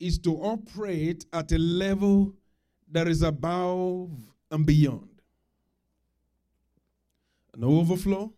[0.00, 2.34] is to operate at a level
[2.90, 4.10] that is above
[4.50, 5.08] and beyond.
[7.54, 8.32] An overflow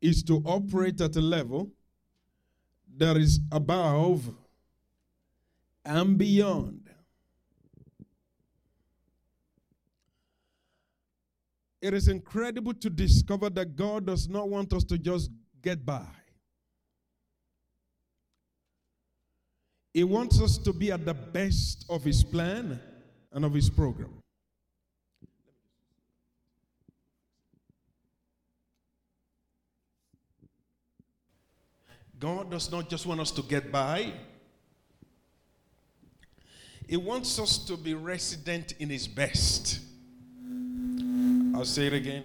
[0.00, 1.70] is to operate at a level
[2.96, 4.30] that is above
[5.84, 6.90] and beyond.
[11.80, 15.30] It is incredible to discover that God does not want us to just
[15.62, 16.06] get by.
[19.92, 22.80] He wants us to be at the best of His plan
[23.32, 24.14] and of His program.
[32.20, 34.12] God does not just want us to get by,
[36.86, 39.80] He wants us to be resident in His best.
[41.54, 42.24] I'll say it again.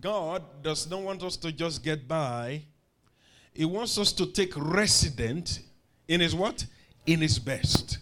[0.00, 2.62] God does not want us to just get by,
[3.52, 5.60] He wants us to take resident
[6.12, 6.66] in His what?
[7.06, 7.98] In His best.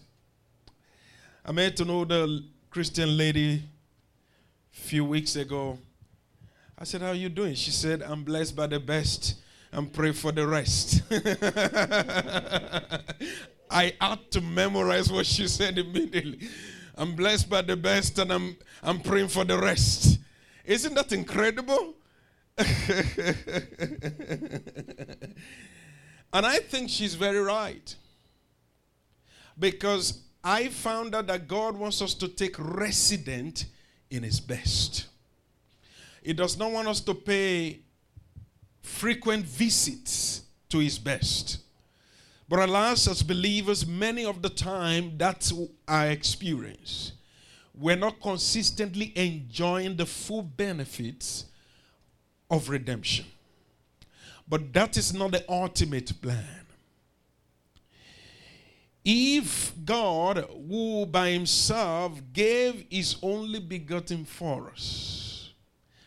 [1.45, 3.63] I met an the Christian lady
[4.73, 5.79] a few weeks ago.
[6.77, 7.55] I said, How are you doing?
[7.55, 9.37] She said, I'm blessed by the best
[9.71, 11.03] and pray for the rest.
[13.71, 16.49] I had to memorize what she said immediately.
[16.97, 20.19] I'm blessed by the best and I'm, I'm praying for the rest.
[20.65, 21.95] Isn't that incredible?
[22.59, 22.67] and
[26.33, 27.95] I think she's very right.
[29.61, 33.67] Because I found out that God wants us to take resident
[34.11, 35.07] in His best.
[36.23, 37.81] He does not want us to pay
[38.83, 41.59] frequent visits to his best.
[42.49, 45.53] But alas, as believers, many of the time that's
[45.87, 47.13] our experience.
[47.75, 51.47] We're not consistently enjoying the full benefits
[52.51, 53.27] of redemption.
[54.49, 56.67] But that is not the ultimate plan.
[59.05, 65.53] If God, who by himself gave his only begotten for us,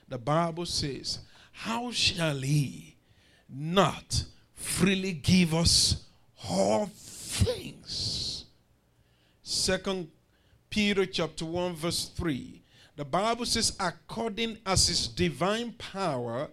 [0.07, 1.19] the Bible says,
[1.51, 2.95] how shall he
[3.49, 6.03] not freely give us
[6.49, 8.45] all things?
[9.41, 10.09] Second
[10.69, 12.61] Peter chapter 1 verse 3.
[12.95, 16.49] The Bible says, according as his divine power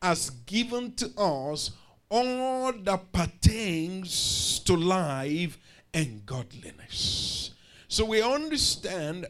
[0.00, 1.70] has given to us
[2.08, 5.58] all that pertains to life
[5.94, 7.50] and godliness.
[7.88, 9.26] So we understand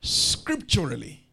[0.00, 1.26] scripturally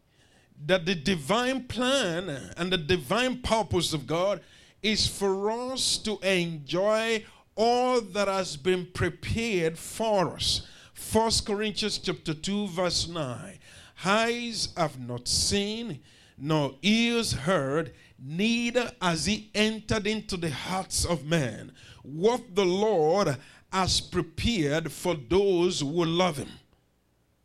[0.66, 4.40] that the divine plan and the divine purpose of God
[4.82, 7.24] is for us to enjoy
[7.54, 10.66] all that has been prepared for us.
[10.94, 13.58] First Corinthians chapter 2 verse 9.
[14.04, 16.00] Eyes have not seen,
[16.36, 23.36] nor ears heard, neither has he entered into the hearts of men what the Lord
[23.72, 26.48] has prepared for those who love him.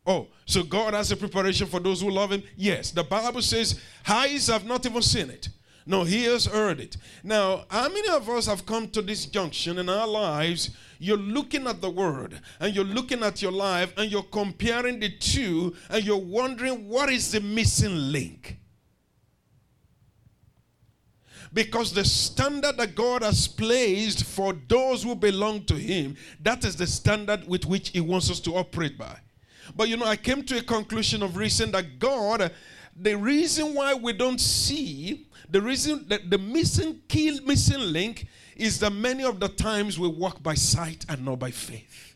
[0.06, 2.42] Oh, so God has a preparation for those who love Him?
[2.56, 2.90] Yes.
[2.90, 5.48] The Bible says, eyes have not even seen it,
[5.86, 6.96] no he has heard it.
[7.22, 10.70] Now, how many of us have come to this junction in our lives?
[10.98, 15.10] You're looking at the Word and you're looking at your life and you're comparing the
[15.10, 18.58] two and you're wondering what is the missing link?
[21.54, 26.74] Because the standard that God has placed for those who belong to Him, that is
[26.74, 29.16] the standard with which He wants us to operate by.
[29.76, 32.50] But you know, I came to a conclusion of recent that God,
[32.96, 38.26] the reason why we don't see, the reason that the missing key, missing link
[38.56, 42.13] is that many of the times we walk by sight and not by faith.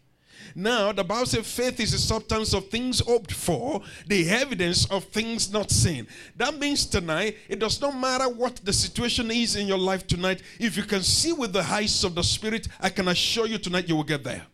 [0.55, 5.05] Now, the Bible says faith is the substance of things hoped for, the evidence of
[5.05, 6.07] things not seen.
[6.37, 10.43] That means tonight, it does not matter what the situation is in your life tonight.
[10.59, 13.89] If you can see with the eyes of the Spirit, I can assure you tonight
[13.89, 14.47] you will get there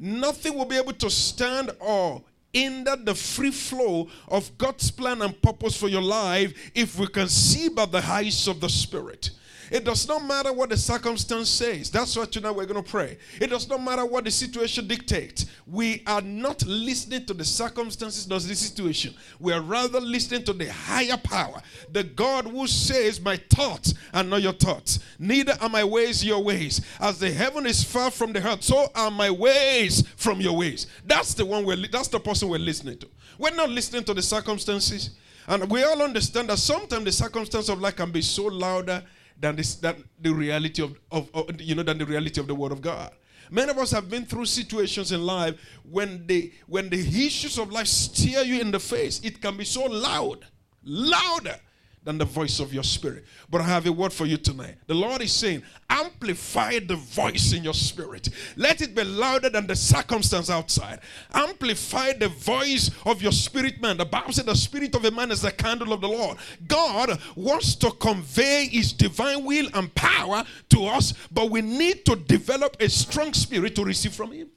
[0.00, 2.22] nothing will be able to stand or
[2.52, 7.28] hinder the free flow of God's plan and purpose for your life if we can
[7.28, 9.30] see by the eyes of the Spirit.
[9.70, 11.90] It does not matter what the circumstance says.
[11.90, 13.18] That's why tonight we're going to pray.
[13.40, 15.46] It does not matter what the situation dictates.
[15.66, 19.14] We are not listening to the circumstances of the situation.
[19.38, 21.60] We are rather listening to the higher power,
[21.92, 26.42] the God who says, My thoughts are not your thoughts, neither are my ways your
[26.42, 26.80] ways.
[27.00, 30.86] As the heaven is far from the earth, so are my ways from your ways.
[31.04, 33.08] That's the one we're that's the person we're listening to.
[33.38, 35.10] We're not listening to the circumstances.
[35.46, 39.02] And we all understand that sometimes the circumstance of life can be so louder
[39.40, 42.54] than, this, than the reality of, of, of, you know than the reality of the
[42.54, 43.12] word of God.
[43.50, 45.58] Many of us have been through situations in life
[45.90, 49.20] when the when the issues of life stare you in the face.
[49.24, 50.46] It can be so loud,
[50.84, 51.58] louder
[52.08, 53.22] than the voice of your spirit.
[53.50, 54.76] But I have a word for you tonight.
[54.86, 58.30] The Lord is saying, amplify the voice in your spirit.
[58.56, 61.00] Let it be louder than the circumstance outside.
[61.34, 63.98] Amplify the voice of your spirit man.
[63.98, 66.38] The Bible said the spirit of a man is the candle of the Lord.
[66.66, 72.16] God wants to convey his divine will and power to us, but we need to
[72.16, 74.48] develop a strong spirit to receive from him.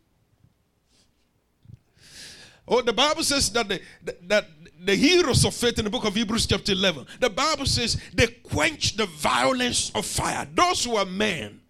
[2.65, 3.81] Oh, the Bible says that the,
[4.27, 4.47] that
[4.83, 8.27] the heroes of faith in the book of Hebrews, chapter 11, the Bible says they
[8.27, 10.47] quench the violence of fire.
[10.53, 11.61] Those who are men,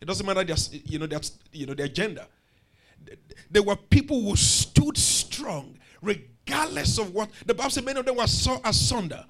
[0.00, 1.20] it doesn't matter their, you know, their,
[1.52, 2.26] you know, their gender.
[3.50, 7.84] They were people who stood strong, regardless of what the Bible said.
[7.84, 9.24] Many of them were so asunder,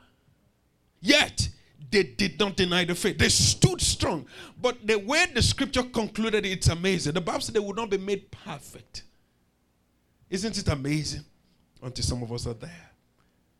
[1.00, 1.48] yet
[1.90, 3.18] they did not deny the faith.
[3.18, 4.24] They stood strong.
[4.60, 7.12] But the way the scripture concluded, it's amazing.
[7.12, 9.02] The Bible said they would not be made perfect.
[10.30, 11.24] Isn't it amazing?
[11.82, 12.91] Until some of us are there.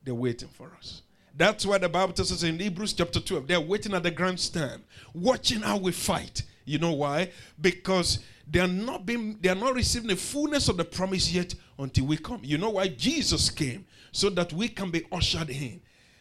[0.04, 1.02] They're waiting for us.
[1.34, 4.82] That's why the Bible tells us in Hebrews chapter 12, they're waiting at the grandstand,
[5.14, 6.42] watching how we fight.
[6.64, 7.30] You know why?
[7.60, 11.54] Because they are not being, they are not receiving the fullness of the promise yet
[11.78, 12.40] until we come.
[12.42, 13.86] You know why Jesus came?
[14.12, 15.80] So that we can be ushered in.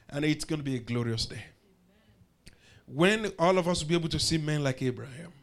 [0.10, 1.44] And it's going to be a glorious day.
[2.86, 5.34] When all of us will be able to see men like Abraham,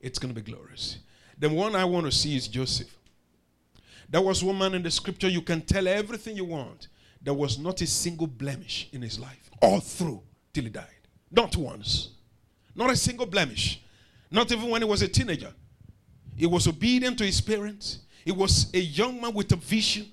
[0.00, 0.98] it's going to be glorious.
[1.38, 2.96] The one I want to see is Joseph.
[4.10, 6.88] There was one man in the scripture, you can tell everything you want.
[7.22, 10.22] There was not a single blemish in his life, all through
[10.52, 10.86] till he died.
[11.30, 12.08] Not once.
[12.74, 13.80] Not a single blemish.
[14.30, 15.52] Not even when he was a teenager.
[16.36, 18.00] He was obedient to his parents.
[18.24, 20.06] He was a young man with a vision.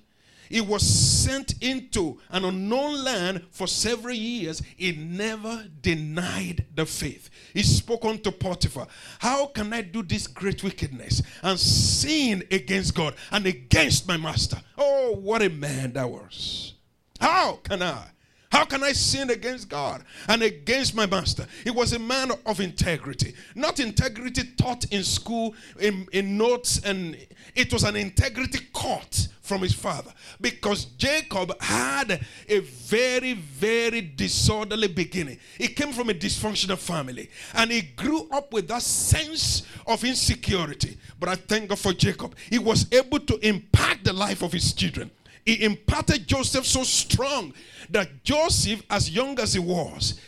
[0.50, 4.62] He was sent into an unknown land for several years.
[4.76, 7.30] He never denied the faith.
[7.54, 8.88] He spoke unto Potiphar,
[9.20, 14.62] How can I do this great wickedness and sin against God and against my master?
[14.78, 16.74] Oh, what a man that was.
[17.20, 18.06] How can I?
[18.52, 21.46] How can I sin against God and against my master?
[21.64, 23.34] He was a man of integrity.
[23.56, 27.18] Not integrity taught in school, in, in notes, and
[27.56, 30.12] it was an integrity caught from his father.
[30.40, 35.40] Because Jacob had a very, very disorderly beginning.
[35.58, 40.98] He came from a dysfunctional family and he grew up with that sense of insecurity.
[41.20, 42.36] But I thank God for Jacob.
[42.50, 45.10] He was able to impact the life of his children.
[45.48, 47.54] He imparted Joseph so strong
[47.90, 50.20] that Joseph, as young as he was,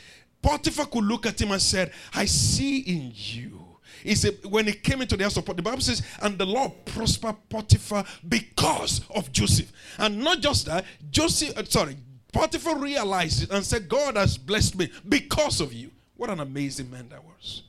[0.42, 3.60] Potiphar could look at him and said, I see in you.
[4.02, 6.46] He said, when he came into the house of Potiphar, the Bible says, and the
[6.46, 9.70] Lord prospered Potiphar because of Joseph.
[9.98, 11.98] And not just that, Joseph, uh, sorry,
[12.32, 15.92] Potiphar realized it and said, God has blessed me because of you.
[16.16, 17.64] What an amazing man that was.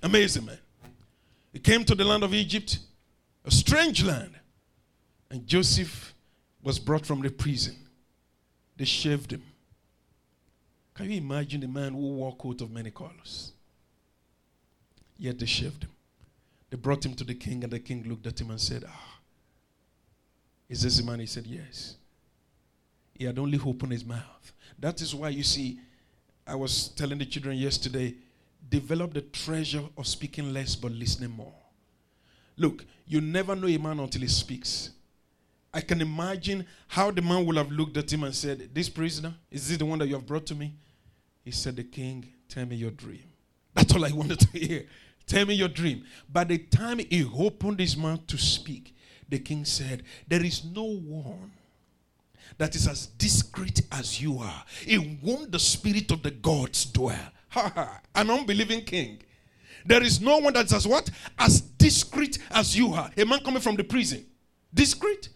[0.00, 0.58] Amazing man.
[1.52, 2.78] He came to the land of Egypt,
[3.44, 4.30] a strange land.
[5.34, 6.14] And Joseph
[6.62, 7.74] was brought from the prison.
[8.76, 9.42] They shaved him.
[10.94, 13.50] Can you imagine a man who wore a coat of many colors?
[15.18, 15.90] Yet they shaved him.
[16.70, 19.18] They brought him to the king, and the king looked at him and said, Ah,
[20.68, 21.18] is this the man?
[21.18, 21.96] He said, Yes.
[23.12, 24.52] He had only opened his mouth.
[24.78, 25.80] That is why you see,
[26.46, 28.14] I was telling the children yesterday,
[28.68, 31.58] develop the treasure of speaking less but listening more.
[32.56, 34.90] Look, you never know a man until he speaks.
[35.74, 39.34] I can imagine how the man would have looked at him and said, This prisoner,
[39.50, 40.72] is this the one that you have brought to me?
[41.44, 43.24] He said, The king, tell me your dream.
[43.74, 44.86] That's all I wanted to hear.
[45.26, 46.04] Tell me your dream.
[46.32, 48.94] By the time he opened his mouth to speak,
[49.28, 51.50] the king said, There is no one
[52.56, 57.32] that is as discreet as you are, in whom the spirit of the gods dwell.
[58.14, 59.22] An unbelieving king.
[59.84, 61.10] There is no one that's as what?
[61.36, 63.10] As discreet as you are.
[63.16, 64.24] A man coming from the prison.
[64.72, 65.30] Discreet.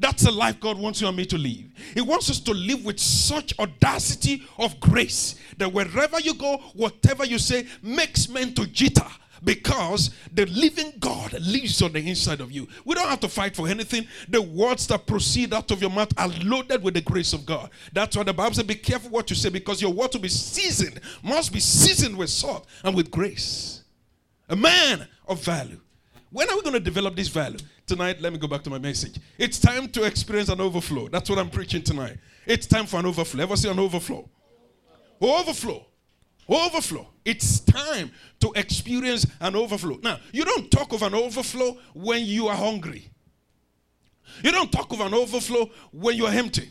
[0.00, 1.64] That's the life God wants you and me to live.
[1.92, 7.24] He wants us to live with such audacity of grace that wherever you go, whatever
[7.24, 9.10] you say makes men to jitter
[9.44, 12.66] because the living God lives on the inside of you.
[12.84, 14.06] We don't have to fight for anything.
[14.28, 17.70] The words that proceed out of your mouth are loaded with the grace of God.
[17.92, 20.28] That's why the Bible says, Be careful what you say because your word to be
[20.28, 23.82] seasoned must be seasoned with salt and with grace.
[24.48, 25.80] A man of value.
[26.30, 27.58] When are we going to develop this value?
[27.86, 29.18] Tonight, let me go back to my message.
[29.36, 31.08] It's time to experience an overflow.
[31.08, 32.18] That's what I'm preaching tonight.
[32.46, 33.42] It's time for an overflow.
[33.42, 34.28] Ever see an overflow?
[35.20, 35.86] Overflow.
[36.48, 37.08] Overflow.
[37.24, 39.98] It's time to experience an overflow.
[40.02, 43.10] Now, you don't talk of an overflow when you are hungry.
[44.44, 46.70] You don't talk of an overflow when you are empty.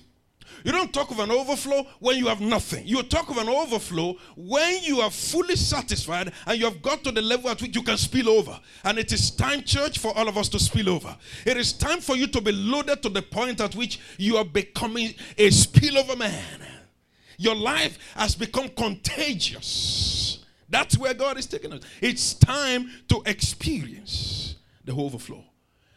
[0.64, 2.86] You don't talk of an overflow when you have nothing.
[2.86, 7.12] You talk of an overflow when you are fully satisfied and you have got to
[7.12, 8.60] the level at which you can spill over.
[8.84, 11.16] And it is time, church, for all of us to spill over.
[11.46, 14.46] It is time for you to be loaded to the point at which you are
[14.46, 16.44] becoming a spillover man.
[17.38, 20.44] Your life has become contagious.
[20.70, 21.82] That's where God is taking us.
[22.02, 25.44] It's time to experience the overflow.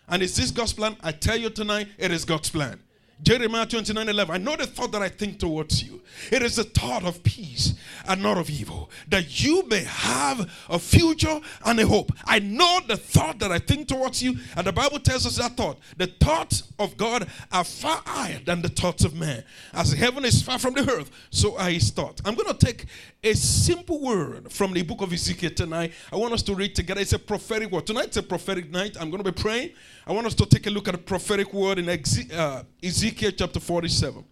[0.09, 0.97] And is this God's plan?
[1.03, 2.81] I tell you tonight, it is God's plan.
[3.23, 4.35] Jeremiah 29 11.
[4.35, 6.01] I know the thought that I think towards you.
[6.31, 7.75] It is a thought of peace
[8.09, 12.13] and not of evil, that you may have a future and a hope.
[12.25, 15.57] I know the thought that I think towards you, and the Bible tells us that
[15.57, 15.79] thought.
[15.97, 19.45] The thoughts of God are far higher than the thoughts of man.
[19.73, 22.21] As heaven is far from the earth, so are his thoughts.
[22.25, 22.87] I'm going to take
[23.25, 25.93] a simple word from the book of Ezekiel tonight.
[26.13, 27.01] I want us to read together.
[27.01, 27.87] It's a prophetic word.
[27.87, 28.97] Tonight's a prophetic night.
[28.99, 29.71] I'm going to be praying.
[30.07, 33.61] I want us to take a look at a prophetic word in uh, Ezekiel chapter
[33.61, 34.25] 47.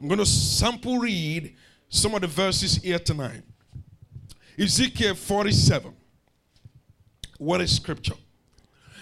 [0.00, 1.56] I'm going to sample read
[1.88, 3.42] some of the verses here tonight.
[4.56, 5.92] Ezekiel 47.
[7.38, 8.14] What is scripture?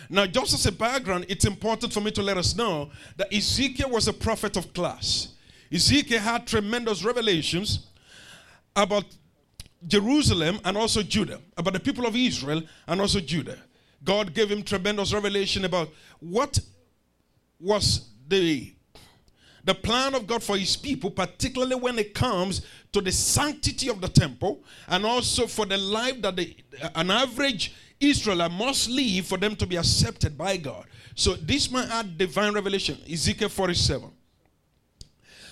[0.08, 3.90] Now, just as a background, it's important for me to let us know that Ezekiel
[3.90, 5.28] was a prophet of class.
[5.70, 7.88] Ezekiel had tremendous revelations
[8.76, 9.04] about
[9.86, 13.58] Jerusalem and also Judah, about the people of Israel and also Judah.
[14.02, 15.88] God gave him tremendous revelation about
[16.20, 16.58] what
[17.60, 18.74] was the
[19.64, 23.98] the plan of God for his people, particularly when it comes to the sanctity of
[24.00, 26.54] the temple and also for the life that the,
[26.94, 30.84] an average Israelite must live for them to be accepted by God.
[31.14, 34.10] So this man had divine revelation, Ezekiel 47.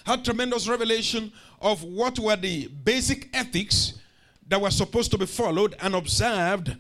[0.04, 3.94] Had tremendous revelation of what were the basic ethics
[4.49, 6.76] that were supposed to be followed and observed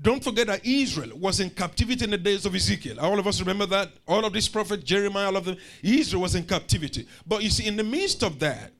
[0.00, 3.00] don't forget that Israel was in captivity in the days of Ezekiel.
[3.00, 3.92] All of us remember that.
[4.06, 7.06] All of these prophets, Jeremiah, all of them, Israel was in captivity.
[7.26, 8.72] But you see, in the midst of that,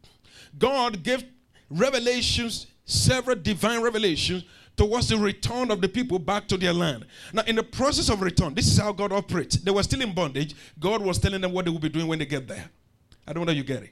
[0.59, 1.25] God gave
[1.71, 4.45] revelations, several divine revelations,
[4.77, 7.07] towards the return of the people back to their land.
[7.33, 9.57] Now, in the process of return, this is how God operates.
[9.57, 10.55] They were still in bondage.
[10.79, 12.69] God was telling them what they would be doing when they get there.
[13.27, 13.91] I don't know you get it.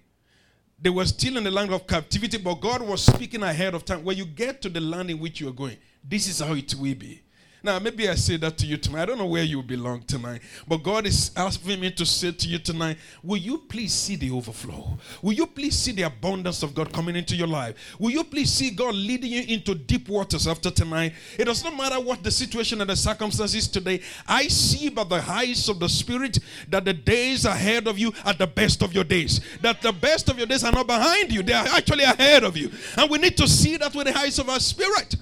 [0.81, 4.05] They were still in the land of captivity, but God was speaking ahead of time.
[4.05, 6.75] When you get to the land in which you are going, this is how it
[6.75, 7.23] will be.
[7.65, 9.05] Now, maybe I say that to you tonight.
[9.05, 12.47] I don't know where you belong tonight, but God is asking me to say to
[12.47, 14.99] you tonight, will you please see the overflow?
[15.23, 17.97] Will you please see the abundance of God coming into your life?
[17.99, 21.15] Will you please see God leading you into deep waters after tonight?
[21.39, 24.03] It does not matter what the situation and the circumstances today.
[24.29, 28.35] I see by the eyes of the Spirit that the days ahead of you are
[28.35, 29.41] the best of your days.
[29.63, 32.59] That the best of your days are not behind you, they are actually ahead of
[32.59, 32.71] you.
[32.99, 35.17] And we need to see that with the eyes of our spirit.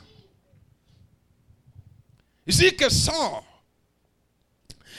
[2.47, 3.43] Ezekiel saw.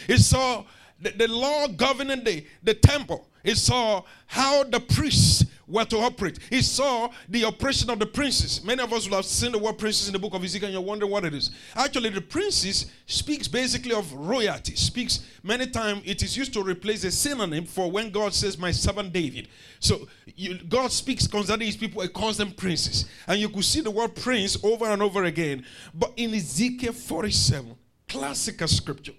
[0.08, 0.66] He saw
[1.00, 3.28] the, the law governing the, the temple.
[3.44, 6.38] He saw how the priests were to operate.
[6.50, 8.64] He saw the oppression of the princes.
[8.64, 10.74] Many of us will have seen the word princes in the book of Ezekiel and
[10.74, 11.50] you're wondering what it is.
[11.76, 14.76] Actually, the princes speaks basically of royalty.
[14.76, 18.72] Speaks many times it is used to replace a synonym for when God says, My
[18.72, 19.48] servant David.
[19.80, 23.06] So you, God speaks concerning his people, he calls them princes.
[23.28, 25.66] And you could see the word prince over and over again.
[25.94, 27.76] But in Ezekiel 47,
[28.08, 29.14] classical scripture,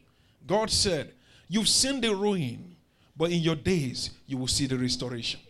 [0.47, 1.13] God said,
[1.49, 2.77] You've seen the ruin,
[3.17, 5.41] but in your days you will see the restoration.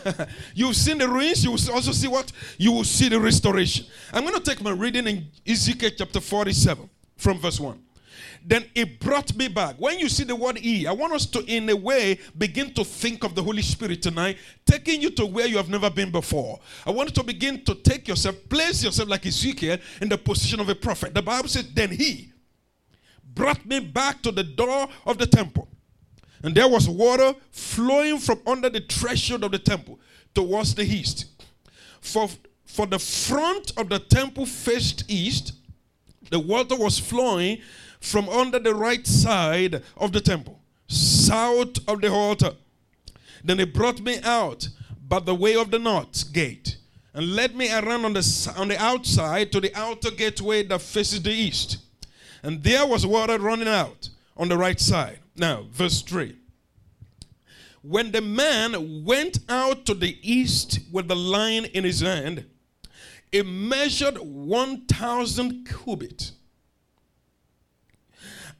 [0.54, 2.30] You've seen the ruins, you will also see what?
[2.58, 3.86] You will see the restoration.
[4.12, 7.82] I'm going to take my reading in Ezekiel chapter 47 from verse 1.
[8.44, 9.76] Then it brought me back.
[9.78, 12.84] When you see the word E, I want us to, in a way, begin to
[12.84, 16.58] think of the Holy Spirit tonight, taking you to where you have never been before.
[16.84, 20.58] I want you to begin to take yourself, place yourself like Ezekiel in the position
[20.58, 21.14] of a prophet.
[21.14, 22.32] The Bible says, Then he
[23.24, 25.68] brought me back to the door of the temple
[26.42, 30.00] and there was water flowing from under the threshold of the temple
[30.34, 31.26] towards the east.
[32.00, 32.28] For,
[32.64, 35.54] for the front of the temple faced east,
[36.30, 37.58] the water was flowing
[38.00, 42.52] from under the right side of the temple, south of the altar.
[43.44, 44.68] Then they brought me out
[45.08, 46.76] by the way of the north gate
[47.14, 51.22] and led me around on the, on the outside to the outer gateway that faces
[51.22, 51.78] the east.
[52.42, 55.18] And there was water running out on the right side.
[55.36, 56.36] Now, verse 3.
[57.82, 62.46] When the man went out to the east with the line in his hand,
[63.32, 66.32] it measured 1,000 cubits.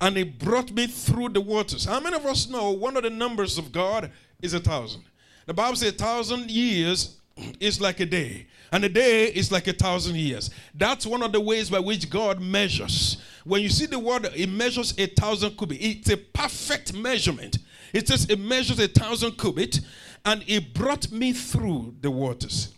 [0.01, 1.85] And he brought me through the waters.
[1.85, 4.11] How many of us know one of the numbers of God
[4.41, 5.05] is a thousand?
[5.47, 7.21] The Bible says a thousand years
[7.61, 10.51] is like a day, and a day is like a thousand years.
[10.75, 13.19] That's one of the ways by which God measures.
[13.45, 15.85] When you see the word, it measures a thousand cubits.
[15.85, 17.59] It's a perfect measurement.
[17.93, 19.83] It says it measures a thousand cubits,
[20.25, 22.73] and it brought me through the waters.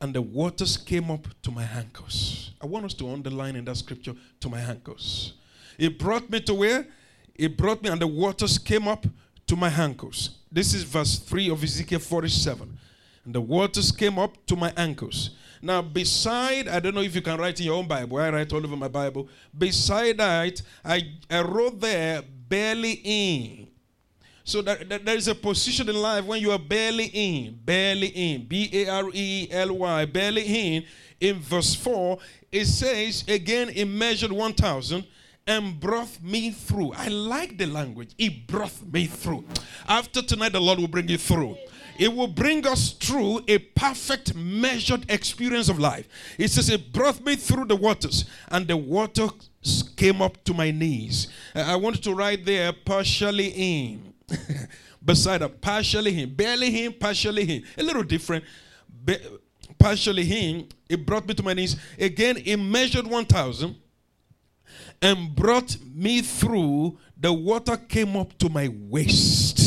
[0.00, 2.52] And the waters came up to my ankles.
[2.62, 5.34] I want us to underline in that scripture to my ankles.
[5.78, 6.86] It brought me to where?
[7.34, 9.04] It brought me, and the waters came up
[9.48, 10.38] to my ankles.
[10.52, 12.78] This is verse 3 of Ezekiel 47.
[13.30, 15.30] And the waters came up to my ankles.
[15.62, 18.18] Now, beside, I don't know if you can write in your own Bible.
[18.18, 19.28] I write all over my Bible.
[19.56, 23.68] Beside that, I, I wrote there, barely in.
[24.42, 28.08] So that, that there is a position in life when you are barely in, barely
[28.08, 30.84] in, B A R E L Y, barely in.
[31.20, 32.18] In verse 4,
[32.50, 35.06] it says, again, he measured 1,000
[35.46, 36.94] and brought me through.
[36.94, 38.10] I like the language.
[38.18, 39.44] He brought me through.
[39.86, 41.56] After tonight, the Lord will bring you through.
[42.00, 46.08] It will bring us through a perfect measured experience of life.
[46.38, 49.28] It says, It brought me through the waters, and the water
[49.98, 51.28] came up to my knees.
[51.54, 54.14] Uh, I want to write there, partially in.
[55.04, 57.64] beside a partially him, barely him, partially him.
[57.76, 58.44] A little different.
[59.04, 59.18] Be,
[59.78, 61.76] partially him, it brought me to my knees.
[61.98, 63.76] Again, it measured 1,000
[65.02, 66.98] and brought me through.
[67.18, 69.59] The water came up to my waist.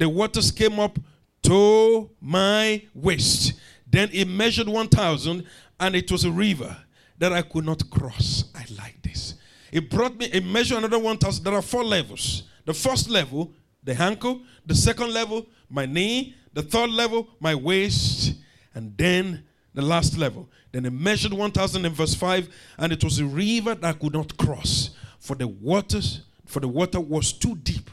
[0.00, 0.98] The waters came up
[1.42, 3.52] to my waist.
[3.86, 5.44] Then it measured 1,000
[5.78, 6.74] and it was a river
[7.18, 8.44] that I could not cross.
[8.54, 9.34] I like this.
[9.70, 11.44] It brought me, it measured another 1,000.
[11.44, 12.44] There are four levels.
[12.64, 13.52] The first level,
[13.84, 14.40] the ankle.
[14.64, 16.34] The second level, my knee.
[16.54, 18.36] The third level, my waist.
[18.74, 20.48] And then the last level.
[20.72, 24.14] Then it measured 1,000 in verse 5, and it was a river that I could
[24.14, 27.90] not cross, for the waters, for the water was too deep.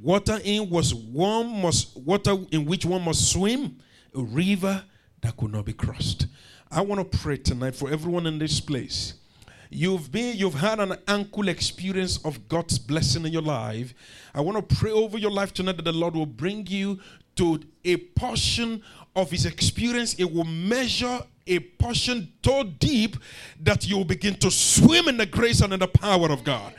[0.00, 3.78] Water in was one must water in which one must swim,
[4.14, 4.84] a river
[5.22, 6.26] that could not be crossed.
[6.70, 9.14] I want to pray tonight for everyone in this place
[9.70, 13.92] You've been, you've had an ankle experience of God's blessing in your life.
[14.34, 16.98] I want to pray over your life tonight that the Lord will bring you
[17.36, 18.82] to a portion
[19.14, 20.14] of His experience.
[20.14, 23.16] It will measure a portion so deep
[23.60, 26.74] that you will begin to swim in the grace and in the power of God.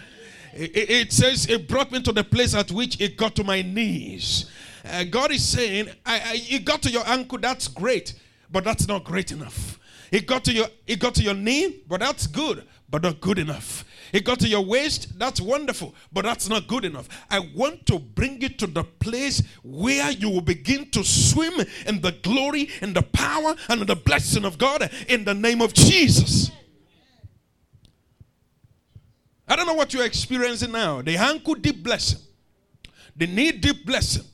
[0.54, 3.62] It, it says, It brought me to the place at which it got to my
[3.62, 4.50] knees.
[4.86, 8.14] Uh, God is saying, I, I, It got to your ankle, that's great,
[8.52, 9.80] but that's not great enough.
[10.12, 13.40] It got to your it got to your knee, but that's good but not good
[13.40, 13.86] enough.
[14.12, 17.08] It got to your waist, that's wonderful, but that's not good enough.
[17.30, 21.54] I want to bring you to the place where you will begin to swim
[21.86, 25.74] in the glory and the power and the blessing of God in the name of
[25.74, 26.50] Jesus.
[29.50, 31.02] I don't know what you're experiencing now.
[31.02, 32.20] The ankle deep blessing,
[33.16, 34.26] the knee deep blessing,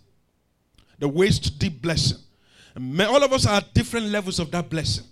[0.99, 2.19] the waist deep blessing.
[2.75, 5.05] And all of us are at different levels of that blessing.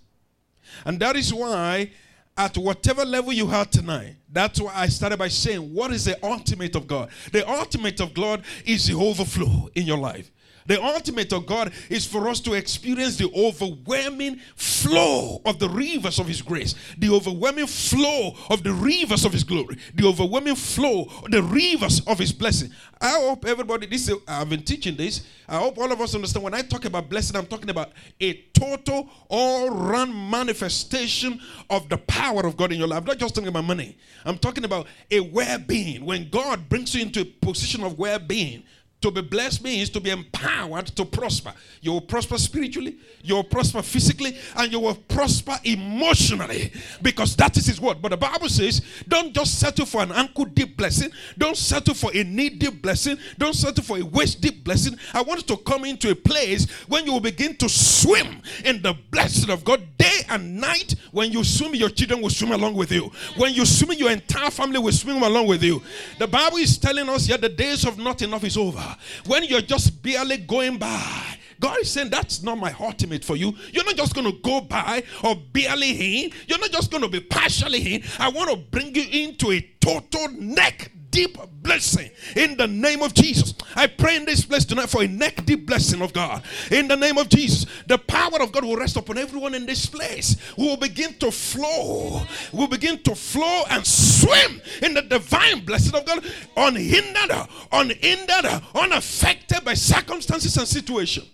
[0.85, 1.91] And that is why
[2.37, 4.15] at whatever level you are tonight.
[4.29, 7.09] That's why I started by saying, What is the ultimate of God?
[7.31, 10.29] The ultimate of God is the overflow in your life.
[10.65, 16.19] The ultimate of God is for us to experience the overwhelming flow of the rivers
[16.19, 21.09] of His grace, the overwhelming flow of the rivers of His glory, the overwhelming flow,
[21.23, 22.71] of the rivers of His blessing.
[23.01, 25.25] I hope everybody, this is, I've been teaching this.
[25.47, 28.33] I hope all of us understand when I talk about blessing, I'm talking about a
[28.53, 32.99] total, all round manifestation of the power of God in your life.
[32.99, 36.05] I'm not just talking about money, I'm talking about a well being.
[36.05, 38.63] When God brings you into a position of well being,
[39.03, 41.53] to be blessed means to be empowered to prosper.
[41.81, 47.57] You will prosper spiritually, you will prosper physically, and you will prosper emotionally because that
[47.57, 48.01] is His word.
[48.01, 52.11] But the Bible says, don't just settle for an ankle deep blessing, don't settle for
[52.13, 54.97] a knee deep blessing, don't settle for a waist deep blessing.
[55.13, 58.95] I want to come into a place when you will begin to swim in the
[59.11, 60.95] blessing of God day and night.
[61.11, 63.11] When you swim, your children will swim along with you.
[63.35, 65.81] When you swim, your entire family will swim along with you.
[66.19, 68.92] The Bible is telling us here the days of not enough is over
[69.25, 71.37] when you're just barely going by.
[71.59, 73.53] God is saying that's not my ultimate for you.
[73.71, 76.31] You're not just going to go by or barely in.
[76.47, 78.03] You're not just going to be partially in.
[78.19, 83.13] I want to bring you into a total neck deep blessing in the name of
[83.13, 83.53] Jesus.
[83.75, 86.97] I pray in this place tonight for a neck deep blessing of God in the
[86.97, 87.65] name of Jesus.
[87.87, 90.35] The power of God will rest upon everyone in this place.
[90.57, 92.23] We will begin to flow.
[92.51, 96.25] We'll begin to flow and swim in the divine blessing of God,
[96.57, 101.25] unhindered, unhindered, unaffected by circumstances and situation.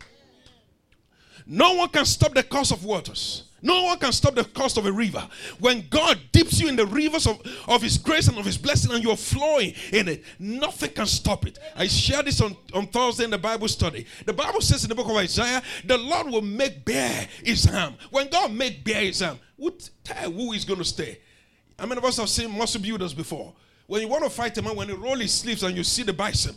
[1.45, 3.48] No one can stop the course of waters.
[3.61, 5.27] No one can stop the course of a river.
[5.59, 8.91] When God dips you in the rivers of, of His grace and of His blessing
[8.91, 11.59] and you're flowing in it, nothing can stop it.
[11.75, 14.05] I shared this on, on Thursday in the Bible study.
[14.25, 17.95] The Bible says in the book of Isaiah, the Lord will make bare His arm.
[18.11, 19.71] When God make bare His arm, who
[20.03, 21.19] tell who is going to stay?
[21.77, 23.53] How many of us have seen muscle builders before?
[23.87, 26.03] When you want to fight a man, when he roll his sleeves and you see
[26.03, 26.55] the bicep,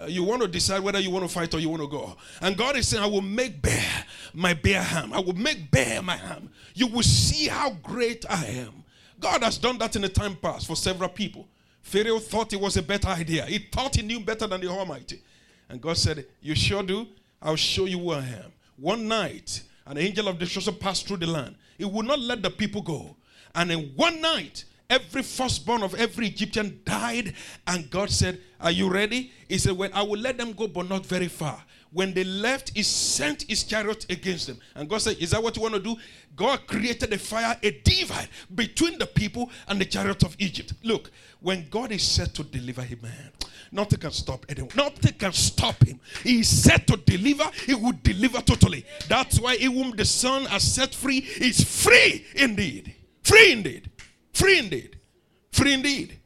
[0.00, 2.16] Uh, you want to decide whether you want to fight or you want to go.
[2.40, 5.12] And God is saying, I will make bare my bare ham.
[5.12, 6.50] I will make bare my ham.
[6.74, 8.84] You will see how great I am.
[9.20, 11.46] God has done that in the time past for several people.
[11.82, 13.44] Pharaoh thought it was a better idea.
[13.44, 15.22] He thought he knew better than the Almighty.
[15.68, 17.06] And God said, You sure do?
[17.40, 18.52] I'll show you who I am.
[18.76, 21.56] One night, an angel of destruction passed through the land.
[21.76, 23.16] He would not let the people go.
[23.54, 27.34] And in one night, every firstborn of every Egyptian died.
[27.66, 29.32] And God said, Are you ready?
[29.48, 31.62] He said, Well, I will let them go, but not very far.
[31.92, 34.58] When they left, he sent his chariot against them.
[34.74, 35.96] And God said, Is that what you want to do?
[36.34, 40.72] God created a fire, a divide between the people and the chariot of Egypt.
[40.82, 43.32] Look, when God is set to deliver him, man,
[43.70, 44.70] nothing can stop anyone.
[44.74, 46.00] Nothing can stop him.
[46.22, 48.86] He is set to deliver, he will deliver totally.
[49.08, 52.94] That's why he whom the Son has set free is free indeed.
[53.22, 53.90] Free indeed.
[54.32, 54.98] Free indeed.
[55.52, 56.18] Free indeed.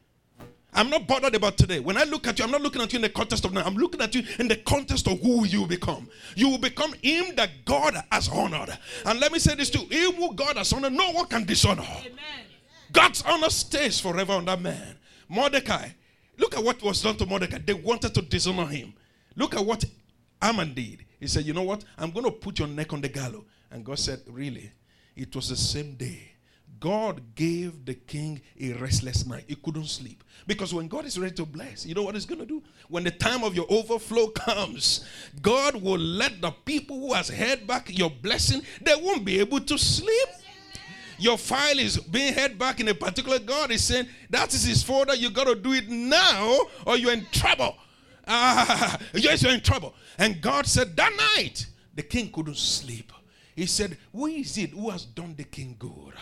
[0.77, 1.81] I'm not bothered about today.
[1.81, 3.65] When I look at you, I'm not looking at you in the context of now.
[3.65, 6.07] I'm looking at you in the context of who you become.
[6.35, 8.77] You will become him that God has honored.
[9.07, 11.83] And let me say this too: him who God has honored, no one can dishonor.
[11.83, 12.45] Amen.
[12.93, 14.97] God's honor stays forever on that man.
[15.31, 15.89] Mordecai,
[16.37, 17.59] look at what was done to Mordecai.
[17.59, 18.93] They wanted to dishonor him.
[19.35, 19.83] Look at what
[20.43, 21.07] Haman did.
[21.19, 21.85] He said, You know what?
[21.97, 23.45] I'm going to put your neck on the gallows.
[23.71, 24.71] And God said, Really?
[25.17, 26.36] It was the same day
[26.81, 29.45] God gave the king a restless night.
[29.47, 30.23] He couldn't sleep.
[30.47, 32.63] Because when God is ready to bless, you know what he's going to do?
[32.89, 35.05] When the time of your overflow comes,
[35.43, 39.61] God will let the people who has held back your blessing, they won't be able
[39.61, 40.29] to sleep.
[41.19, 44.83] Your file is being held back in a particular God is saying, that is his
[44.83, 45.15] folder.
[45.15, 47.77] You got to do it now or you're in trouble.
[48.29, 49.95] Ah, yes, you're in trouble.
[50.19, 53.13] And God said, that night, the king couldn't sleep.
[53.57, 56.13] He said, Who is it who has done the king good?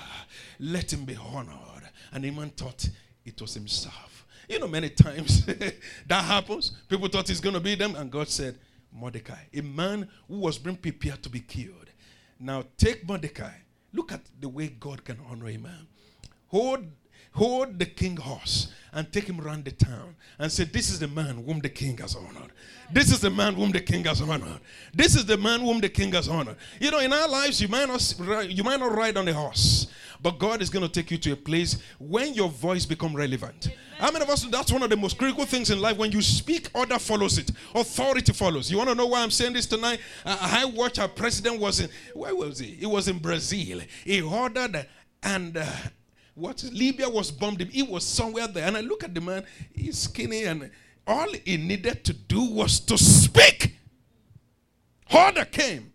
[0.59, 1.89] Let him be honored.
[2.13, 2.89] And Haman thought
[3.25, 4.27] it was himself.
[4.49, 5.47] You know, many times
[6.07, 6.73] that happens.
[6.89, 7.97] People thought it's going to be them.
[7.97, 8.59] And God said,
[8.93, 11.91] Mordecai, a man who was being prepared to be killed.
[12.39, 13.53] Now take Mordecai.
[13.93, 15.87] Look at the way God can honor a man.
[16.49, 16.87] Hold,
[17.33, 21.09] hold the king horse and take him around the town and say, This is the
[21.09, 22.53] man whom the king has honored.
[22.93, 24.61] This is the man whom the king has honored.
[24.93, 26.57] This is the man whom the king has honored.
[26.81, 29.89] You know, in our lives, you might not, you might not ride on the horse,
[30.25, 33.69] but God is going to take you to a place when your voice become relevant.
[33.99, 34.43] How many of us?
[34.45, 35.99] That's one of the most critical things in life.
[35.99, 37.51] When you speak, order follows it.
[37.75, 38.71] Authority follows.
[38.71, 40.01] You want to know why I'm saying this tonight?
[40.25, 41.91] Uh, I watched our president was in.
[42.15, 42.69] Where was he?
[42.69, 43.83] He was in Brazil.
[44.05, 44.89] He ordered
[45.23, 45.59] and.
[45.59, 45.67] Uh,
[46.35, 47.61] what Libya was bombed.
[47.61, 48.67] He was somewhere there.
[48.67, 50.69] And I look at the man, he's skinny and
[51.07, 53.77] all he needed to do was to speak.
[55.15, 55.94] Order came.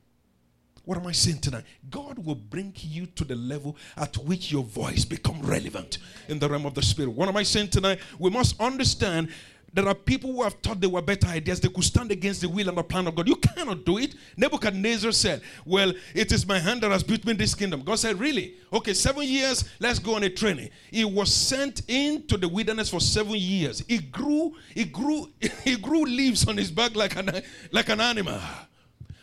[0.89, 1.65] What am I saying tonight?
[1.91, 6.49] God will bring you to the level at which your voice become relevant in the
[6.49, 7.11] realm of the spirit.
[7.11, 7.99] What am I saying tonight?
[8.17, 9.29] We must understand
[9.71, 11.59] there are people who have thought they were better ideas.
[11.59, 13.27] They could stand against the will and the plan of God.
[13.27, 14.15] You cannot do it.
[14.35, 17.83] Nebuchadnezzar said, Well, it is my hand that has built me this kingdom.
[17.83, 18.55] God said, Really?
[18.73, 20.71] Okay, seven years, let's go on a training.
[20.89, 23.83] He was sent into the wilderness for seven years.
[23.87, 25.29] He grew, he grew,
[25.63, 28.41] he grew leaves on his back like an, like an animal.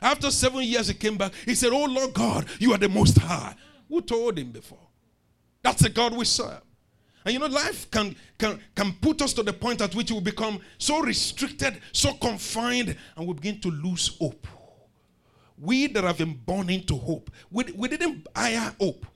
[0.00, 1.32] After seven years, he came back.
[1.44, 3.54] He said, Oh Lord God, you are the most high.
[3.88, 4.86] Who told him before?
[5.62, 6.60] That's the God we serve.
[7.24, 10.20] And you know, life can, can, can put us to the point at which we
[10.20, 14.46] become so restricted, so confined, and we begin to lose hope.
[15.58, 19.06] We that have been born into hope, we, we didn't hire hope.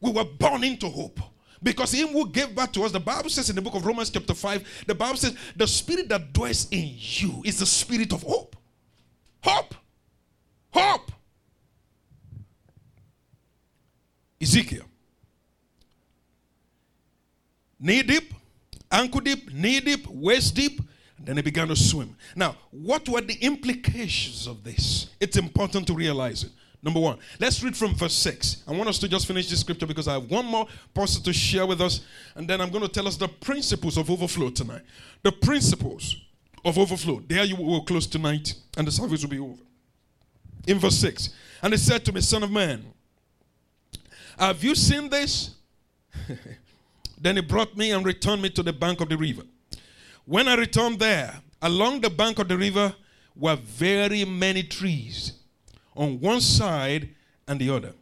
[0.00, 1.20] We were born into hope.
[1.62, 4.10] Because him who gave back to us, the Bible says in the book of Romans,
[4.10, 8.24] chapter 5, the Bible says, the spirit that dwells in you is the spirit of
[8.24, 8.56] hope.
[9.44, 9.76] Hope.
[10.72, 11.12] Hope.
[14.40, 14.86] Ezekiel
[17.82, 18.32] knee deep,
[18.90, 20.80] ankle deep, knee deep, waist deep.
[21.18, 22.16] And then he began to swim.
[22.34, 25.08] Now, what were the implications of this?
[25.20, 26.50] It's important to realize it.
[26.82, 28.64] Number one, let's read from verse 6.
[28.66, 31.32] I want us to just finish this scripture because I have one more passage to
[31.32, 32.00] share with us,
[32.34, 34.82] and then I'm going to tell us the principles of overflow tonight.
[35.22, 36.16] The principles
[36.64, 37.22] of overflow.
[37.28, 39.62] There you will close tonight, and the service will be over.
[40.66, 41.30] In verse 6,
[41.62, 42.84] and he said to me, Son of man,
[44.38, 45.54] have you seen this?
[47.22, 49.44] Then he brought me and returned me to the bank of the river.
[50.24, 52.92] When I returned there, along the bank of the river
[53.36, 55.34] were very many trees
[55.94, 57.10] on one side
[57.46, 57.92] and the other.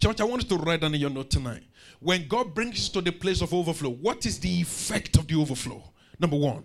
[0.00, 1.62] Church, I want you to write down in your note tonight.
[2.00, 5.82] When God brings to the place of overflow, what is the effect of the overflow?
[6.18, 6.64] Number one,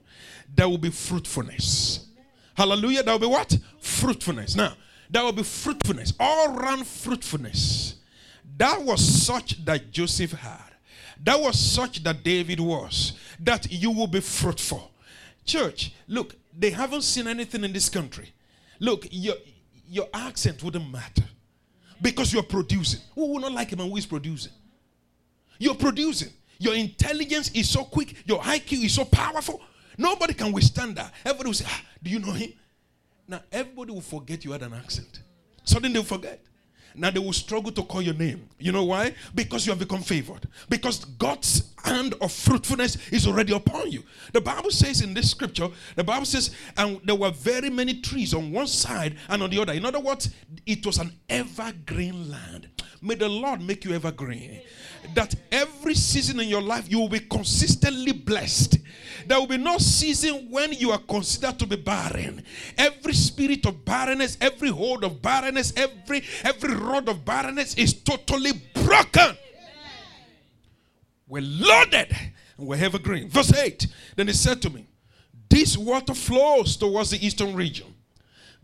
[0.54, 2.08] there will be fruitfulness.
[2.56, 3.04] Hallelujah.
[3.04, 3.58] There will be what?
[3.80, 4.56] Fruitfulness.
[4.56, 4.74] Now,
[5.10, 7.96] there will be fruitfulness, all round fruitfulness.
[8.58, 10.72] That was such that Joseph had.
[11.24, 14.92] That was such that David was, that you will be fruitful.
[15.46, 18.34] Church, look, they haven't seen anything in this country.
[18.80, 19.36] Look, your,
[19.88, 21.24] your accent wouldn't matter
[22.02, 23.02] because you're producing.
[23.14, 24.52] Who will not like a man who is producing?
[25.58, 26.30] You're producing.
[26.58, 29.62] Your intelligence is so quick, your IQ is so powerful.
[29.98, 31.14] Nobody can withstand that.
[31.24, 32.54] Everybody will say, ah, Do you know him?
[33.28, 35.22] Now, everybody will forget you had an accent.
[35.64, 36.40] Suddenly they'll forget.
[36.98, 38.48] Now they will struggle to call your name.
[38.58, 39.14] You know why?
[39.34, 40.48] Because you have become favored.
[40.70, 44.04] Because God's hand of fruitfulness is already upon you.
[44.32, 48.34] The Bible says in this scripture, the Bible says, and there were very many trees
[48.34, 49.74] on one side and on the other.
[49.74, 50.30] In other words,
[50.66, 52.70] it was an evergreen land.
[53.02, 54.62] May the Lord make you evergreen.
[55.14, 58.78] That every season in your life you will be consistently blessed
[59.28, 62.44] there will be no season when you are considered to be barren.
[62.78, 68.52] Every spirit of barrenness, every hold of barrenness, every every rod of barrenness is totally
[68.74, 69.38] broken.
[71.28, 72.16] We're loaded
[72.58, 73.30] and we're evergreen.
[73.30, 73.88] Verse 8.
[74.16, 74.86] Then he said to me,
[75.50, 77.94] This water flows towards the eastern region,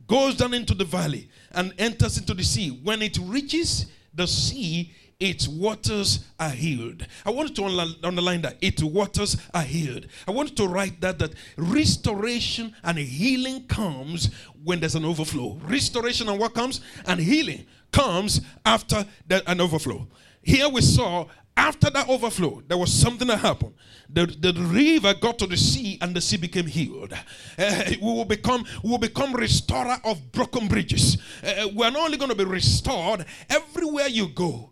[0.08, 2.70] goes down into the valley, and enters into the sea.
[2.70, 7.06] When it reaches the sea, its waters are healed.
[7.26, 7.64] I want to
[8.04, 10.08] underline that its waters are healed.
[10.28, 15.60] I want to write that that restoration and healing comes when there's an overflow.
[15.64, 16.82] Restoration and what comes?
[17.06, 20.08] And healing comes after the, an overflow.
[20.42, 23.76] Here we saw after that overflow, there was something that happened.
[24.10, 27.14] The, the river got to the sea and the sea became healed.
[27.60, 31.18] Uh, we will become we will become restorer of broken bridges.
[31.44, 34.71] Uh, we're not only going to be restored everywhere you go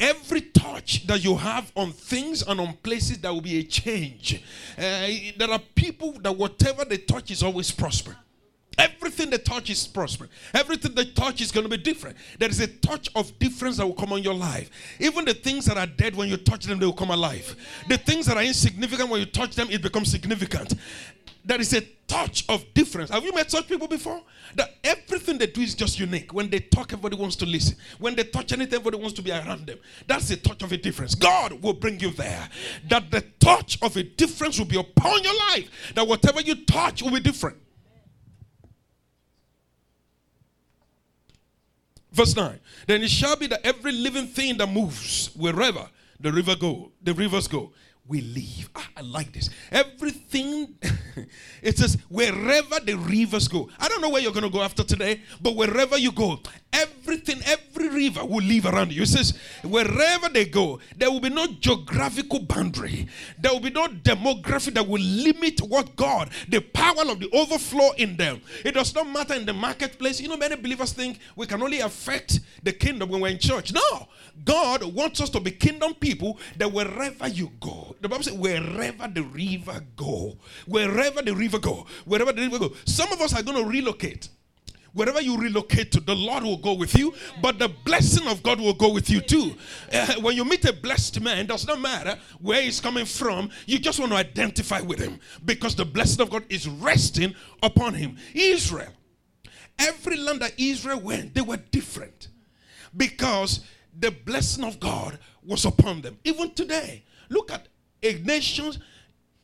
[0.00, 4.42] every touch that you have on things and on places, there will be a change.
[4.76, 8.16] Uh, there are people that whatever they touch is always prosper.
[8.78, 10.26] Everything they touch is prosper.
[10.54, 12.16] Everything they touch is going to be different.
[12.38, 14.70] There is a touch of difference that will come on your life.
[14.98, 17.54] Even the things that are dead, when you touch them, they will come alive.
[17.88, 20.74] The things that are insignificant, when you touch them, it becomes significant
[21.44, 23.10] there is a touch of difference.
[23.10, 24.20] Have you met such people before?
[24.56, 26.34] That everything they do is just unique.
[26.34, 27.76] When they talk, everybody wants to listen.
[27.98, 29.78] When they touch anything, everybody wants to be around them.
[30.06, 31.14] That's the touch of a difference.
[31.14, 32.48] God will bring you there.
[32.88, 35.92] That the touch of a difference will be upon your life.
[35.94, 37.58] That whatever you touch will be different.
[42.12, 42.58] Verse 9.
[42.86, 47.14] Then it shall be that every living thing that moves wherever the river go, the
[47.14, 47.72] rivers go,
[48.10, 48.68] we live.
[48.74, 49.50] Ah, I like this.
[49.70, 50.74] Everything,
[51.62, 53.68] it says, wherever the rivers go.
[53.78, 56.40] I don't know where you're going to go after today, but wherever you go,
[56.72, 59.06] everything, every river will live around you.
[59.06, 63.08] Says, wherever they go, there will be no geographical boundary.
[63.38, 67.92] There will be no demography that will limit what God, the power of the overflow
[67.92, 68.40] in them.
[68.64, 70.20] It does not matter in the marketplace.
[70.20, 73.72] You know, many believers think we can only affect the kingdom when we're in church.
[73.72, 74.08] No,
[74.44, 79.08] God wants us to be kingdom people that wherever you go, the Bible says, wherever
[79.08, 82.72] the river go, wherever the river go, wherever the river go.
[82.84, 84.28] Some of us are going to relocate.
[84.92, 88.60] Wherever you relocate to, the Lord will go with you, but the blessing of God
[88.60, 89.54] will go with you too.
[89.92, 93.78] Uh, when you meet a blessed man, does not matter where he's coming from, you
[93.78, 98.16] just want to identify with him because the blessing of God is resting upon him.
[98.34, 98.92] Israel,
[99.78, 102.28] every land that Israel went, they were different
[102.96, 103.60] because
[103.98, 106.18] the blessing of God was upon them.
[106.24, 107.68] Even today, look at
[108.02, 108.72] a nation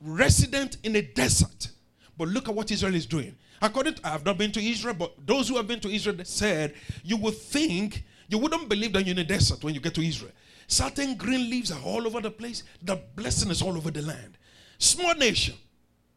[0.01, 1.69] resident in a desert.
[2.17, 3.37] But look at what Israel is doing.
[3.61, 6.17] According to, I have not been to Israel, but those who have been to Israel
[6.25, 9.95] said you would think, you wouldn't believe that you're in a desert when you get
[9.95, 10.33] to Israel.
[10.67, 12.65] Certain green leaves are all over the place.
[12.83, 14.37] The blessing is all over the land.
[14.79, 15.55] Small nation,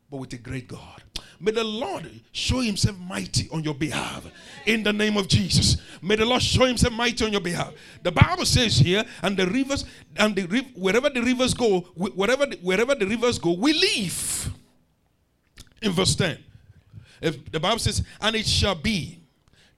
[0.10, 1.04] but with a great God.
[1.40, 4.26] May the Lord show himself mighty on your behalf
[4.66, 5.78] in the name of Jesus.
[6.02, 7.74] May the Lord show himself mighty on your behalf.
[8.04, 9.86] The Bible says here, and the rivers,
[10.18, 10.42] and the
[10.76, 14.54] wherever the rivers go, wherever the, wherever the rivers go, we live.
[15.82, 16.38] In verse 10.
[17.22, 19.20] If the Bible says, and it shall be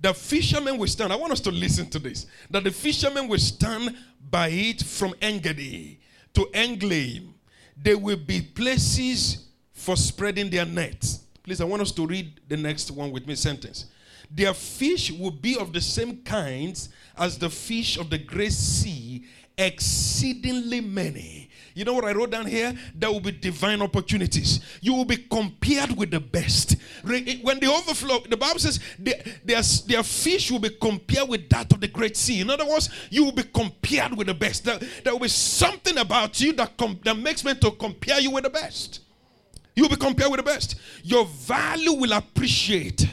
[0.02, 1.14] the fishermen will stand.
[1.14, 2.26] I want us to listen to this.
[2.50, 3.96] That the fishermen will stand
[4.30, 6.00] by it from Engedi
[6.34, 7.34] to Eneglaim.
[7.78, 11.22] There will be places for spreading their nets.
[11.44, 13.86] Please, I want us to read the next one with me sentence.
[14.30, 19.26] Their fish will be of the same kinds as the fish of the great sea,
[19.58, 21.50] exceedingly many.
[21.74, 22.74] You know what I wrote down here?
[22.94, 24.60] There will be divine opportunities.
[24.82, 26.76] You will be compared with the best.
[27.04, 31.72] When the overflow, the Bible says their, their, their fish will be compared with that
[31.72, 32.42] of the great sea.
[32.42, 34.66] In other words, you will be compared with the best.
[34.66, 38.32] There, there will be something about you that, com- that makes men to compare you
[38.32, 39.02] with the best.
[39.76, 40.76] You will be compared with the best.
[41.04, 43.06] Your value will appreciate.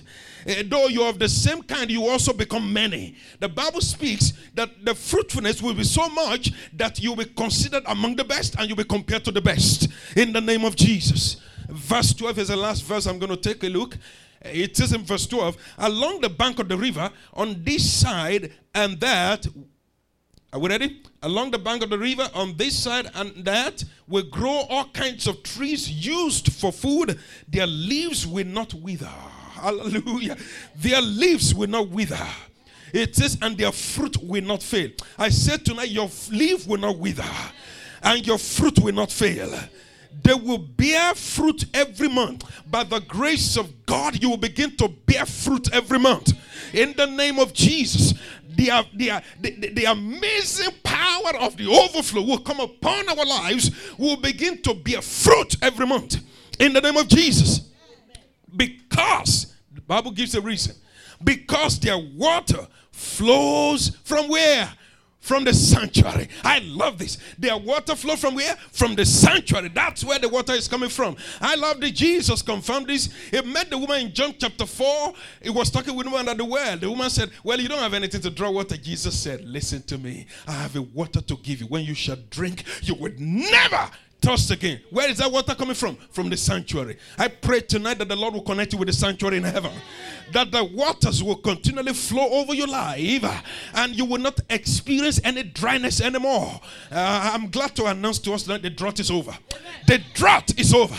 [0.48, 3.14] Uh, though you are of the same kind, you also become many.
[3.38, 7.82] The Bible speaks that the fruitfulness will be so much that you will be considered
[7.86, 11.36] among the best and you'll be compared to the best in the name of Jesus.
[11.68, 13.98] Verse 12 is the last verse I'm going to take a look.
[14.40, 18.98] It says in verse 12, along the bank of the river, on this side and
[19.00, 19.46] that,
[20.52, 21.02] are we ready?
[21.22, 25.26] Along the bank of the river, on this side and that, will grow all kinds
[25.26, 27.18] of trees used for food.
[27.48, 29.12] Their leaves will not wither.
[29.60, 30.36] Hallelujah.
[30.76, 32.26] Their leaves will not wither.
[32.92, 34.90] It says, and their fruit will not fail.
[35.18, 37.24] I said tonight, your leaf will not wither,
[38.02, 39.52] and your fruit will not fail.
[40.22, 42.50] They will bear fruit every month.
[42.70, 46.32] By the grace of God, you will begin to bear fruit every month.
[46.72, 48.14] In the name of Jesus,
[48.48, 53.70] the, the, the, the amazing power of the overflow will come upon our lives.
[53.96, 56.16] We will begin to bear fruit every month.
[56.58, 57.67] In the name of Jesus.
[58.56, 60.74] Because, the Bible gives a reason.
[61.22, 64.72] Because their water flows from where?
[65.28, 66.26] from the sanctuary.
[66.42, 67.18] I love this.
[67.38, 68.56] Their water flow from where?
[68.72, 69.68] From the sanctuary.
[69.68, 71.16] That's where the water is coming from.
[71.40, 73.12] I love that Jesus confirmed this.
[73.30, 75.12] He met the woman in John chapter 4.
[75.42, 76.78] He was talking with the woman at the well.
[76.78, 78.76] The woman said, Well, you don't have anything to draw water.
[78.76, 80.26] Jesus said, Listen to me.
[80.46, 81.66] I have a water to give you.
[81.66, 84.80] When you shall drink, you would never thirst again.
[84.90, 85.96] Where is that water coming from?
[86.10, 86.98] From the sanctuary.
[87.16, 89.72] I pray tonight that the Lord will connect you with the sanctuary in heaven.
[90.32, 93.24] That the waters will continually flow over your life
[93.74, 96.60] and you will not experience any dryness anymore.
[96.90, 99.36] Uh, I'm glad to announce to us that the drought is over.
[99.86, 100.96] The drought is over.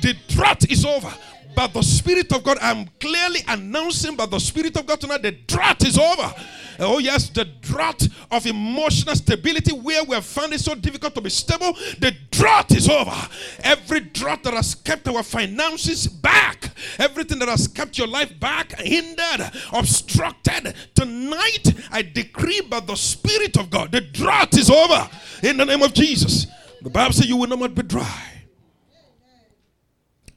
[0.00, 1.12] The drought is over.
[1.54, 5.32] But the Spirit of God, I'm clearly announcing by the Spirit of God tonight, the
[5.32, 6.34] drought is over.
[6.78, 11.20] Oh, yes, the drought of emotional stability where we have found it so difficult to
[11.20, 13.14] be stable, the drought is over.
[13.62, 18.72] Every drought that has kept our finances back, everything that has kept your life back,
[18.80, 25.08] hindered, obstructed, tonight I decree by the Spirit of God, the drought is over
[25.42, 26.46] in the name of Jesus.
[26.80, 28.31] The Bible says you will not be dry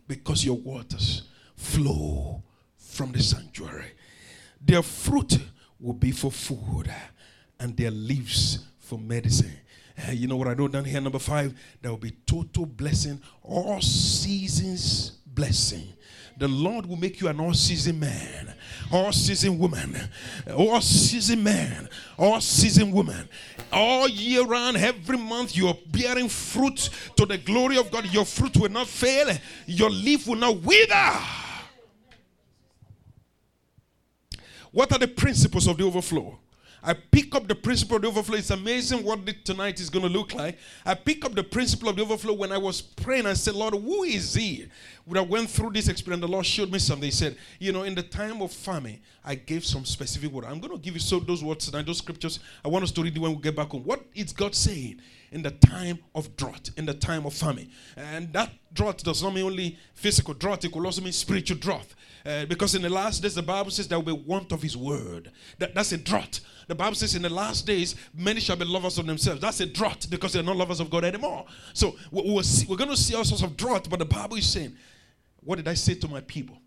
[0.08, 1.24] because your waters
[1.56, 2.44] flow
[2.78, 3.92] from the sanctuary.
[4.62, 5.38] Their fruit
[5.80, 6.92] will be for food
[7.60, 9.52] and their leaves for medicine.
[10.08, 11.54] Uh, you know what I wrote down here, number five?
[11.82, 15.88] There will be total blessing, all seasons blessing.
[16.38, 18.54] The Lord will make you an all season man,
[18.92, 19.96] all season woman,
[20.54, 23.30] all season man, all season woman.
[23.72, 28.06] All year round, every month, you are bearing fruit to the glory of God.
[28.14, 31.20] Your fruit will not fail, your leaf will not wither.
[34.72, 36.38] What are the principles of the overflow?
[36.88, 38.38] I pick up the principle of the overflow.
[38.38, 40.60] It's amazing what tonight is going to look like.
[40.86, 43.26] I pick up the principle of the overflow when I was praying.
[43.26, 44.68] I said, Lord, who is he?
[45.06, 47.06] When I went through this experience, the Lord showed me something.
[47.06, 50.46] He said, You know, in the time of famine, I gave some specific word.
[50.46, 52.40] I'm going to give you so those words tonight, those scriptures.
[52.64, 53.84] I want us to read when we get back home.
[53.84, 55.02] What is God saying
[55.36, 57.70] in the time of drought, in the time of famine?
[57.98, 61.94] And that drought does not mean only physical drought, it could also mean spiritual drought.
[62.26, 64.76] Uh, because in the last days, the Bible says there will be want of his
[64.76, 65.32] word.
[65.60, 66.40] That, that's a drought.
[66.68, 69.42] The Bible says in the last days, many shall be lovers of themselves.
[69.42, 71.46] That's a drought because they're not lovers of God anymore.
[71.74, 74.50] So we're, see, we're going to see all sorts of drought, but the Bible is
[74.50, 74.76] saying,
[75.42, 76.58] What did I say to my people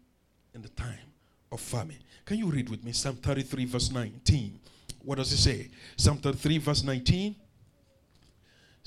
[0.54, 1.10] in the time
[1.50, 1.98] of famine?
[2.26, 4.60] Can you read with me Psalm 33, verse 19?
[5.02, 5.70] What does it say?
[5.96, 7.34] Psalm 33, verse 19.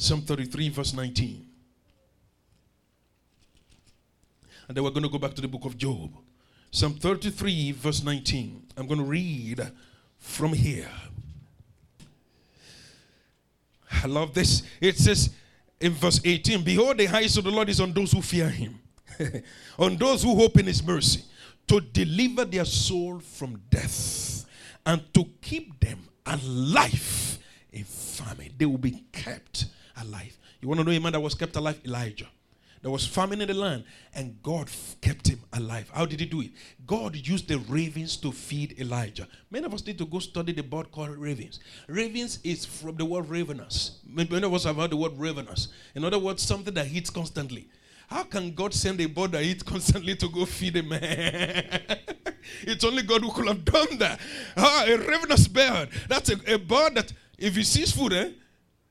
[0.01, 1.45] Psalm 33, verse 19.
[4.67, 6.09] And then we're going to go back to the book of Job.
[6.71, 8.63] Psalm 33, verse 19.
[8.77, 9.61] I'm going to read
[10.17, 10.89] from here.
[13.91, 14.63] I love this.
[14.81, 15.29] It says
[15.79, 18.79] in verse 18 Behold, the eyes of the Lord is on those who fear him,
[19.77, 21.21] on those who hope in his mercy,
[21.67, 24.45] to deliver their soul from death
[24.83, 27.37] and to keep them alive
[27.71, 28.51] in famine.
[28.57, 30.37] They will be kept alive.
[30.61, 31.79] You want to know a man that was kept alive?
[31.85, 32.27] Elijah.
[32.81, 33.83] There was famine in the land,
[34.15, 34.67] and God
[35.01, 35.91] kept him alive.
[35.93, 36.51] How did he do it?
[36.87, 39.27] God used the ravens to feed Elijah.
[39.51, 41.59] Many of us need to go study the bird called ravens.
[41.87, 43.99] Ravens is from the word ravenous.
[44.03, 45.67] Many of us have heard the word ravenous.
[45.93, 47.67] In other words, something that eats constantly.
[48.07, 50.99] How can God send a bird that eats constantly to go feed a man?
[52.63, 54.19] it's only God who could have done that.
[54.57, 55.89] Ah, a ravenous bird.
[56.09, 58.31] That's a, a bird that, if he sees food, eh,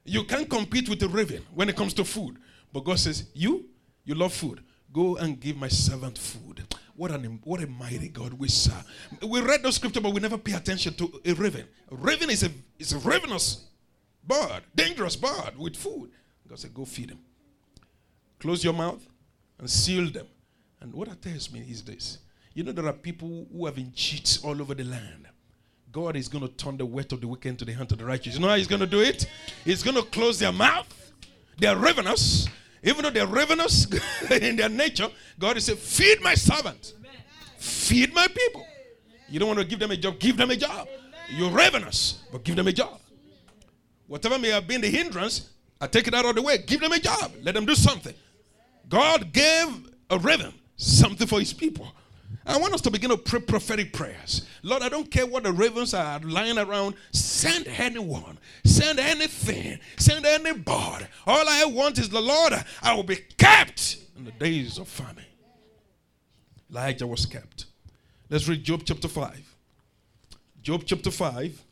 [0.04, 2.36] you can't compete with a raven when it comes to food.
[2.72, 3.66] But God says, You
[4.04, 4.62] you love food.
[4.92, 6.62] Go and give my servant food.
[6.96, 8.84] What an what a mighty God we serve.
[9.22, 11.66] We read those scripture, but we never pay attention to a raven.
[11.90, 13.66] A raven is a is a ravenous
[14.26, 16.10] bird, dangerous bird with food.
[16.48, 17.20] God said, Go feed them.
[18.38, 19.06] Close your mouth
[19.58, 20.26] and seal them.
[20.80, 22.18] And what that tells me is this.
[22.54, 25.28] You know, there are people who have been cheats all over the land.
[25.92, 28.04] God is going to turn the weight of the wicked into the hand of the
[28.04, 28.34] righteous.
[28.34, 29.26] You know how He's going to do it?
[29.64, 30.86] He's going to close their mouth.
[31.58, 32.48] They are ravenous
[32.82, 33.86] Even though they're ravenous
[34.30, 36.94] in their nature, God is saying, Feed my servant,
[37.58, 38.66] feed my people.
[39.28, 40.88] You don't want to give them a job, give them a job.
[41.28, 42.98] You're ravenous, but give them a job.
[44.06, 46.58] Whatever may have been the hindrance, I take it out of the way.
[46.58, 47.32] Give them a job.
[47.42, 48.14] Let them do something.
[48.88, 49.68] God gave
[50.08, 51.92] a raven something for his people.
[52.50, 54.44] I want us to begin to pray prophetic prayers.
[54.64, 56.96] Lord, I don't care what the ravens are lying around.
[57.12, 61.06] Send anyone, send anything, send anybody.
[61.28, 65.24] All I want is the Lord, I will be kept in the days of famine.
[66.70, 67.66] Elijah was kept.
[68.28, 69.56] Let's read Job chapter 5.
[70.60, 71.64] Job chapter 5.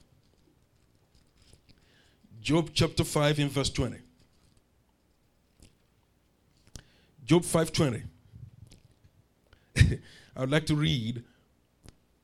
[2.41, 3.99] Job chapter 5 in verse 20.
[7.25, 8.03] Job 5:20.
[10.39, 11.25] I would like to read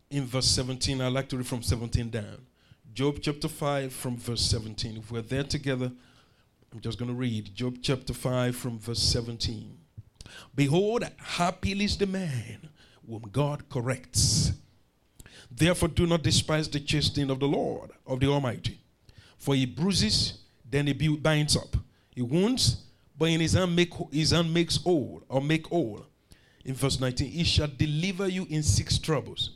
[0.09, 1.01] in verse 17.
[1.01, 2.47] I'd like to read from 17 down.
[2.93, 4.99] Job chapter 5 from verse 17.
[4.99, 5.91] If we're there together,
[6.73, 9.77] I'm just going to read Job chapter 5 from verse 17.
[10.55, 12.69] Behold, happy is the man
[13.05, 14.53] whom God corrects.
[15.51, 18.79] Therefore, do not despise the chastening of the Lord, of the Almighty.
[19.39, 20.39] For he bruises,
[20.71, 21.77] then he binds up.
[22.15, 22.85] He wounds,
[23.19, 26.07] but in his hand, make, his hand makes whole, or make whole.
[26.65, 29.51] In verse 19, he shall deliver you in six troubles.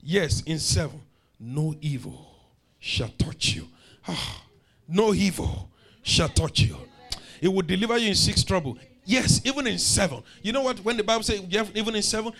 [0.00, 1.00] Yes, in seven,
[1.40, 2.30] no evil
[2.78, 3.66] shall touch you.
[4.06, 4.44] Ah,
[4.86, 5.68] no evil
[6.02, 6.76] shall touch you.
[7.40, 8.78] It will deliver you in six trouble.
[9.04, 10.22] Yes, even in seven.
[10.42, 10.78] You know what?
[10.80, 11.40] When the Bible says
[11.74, 12.32] even in seven,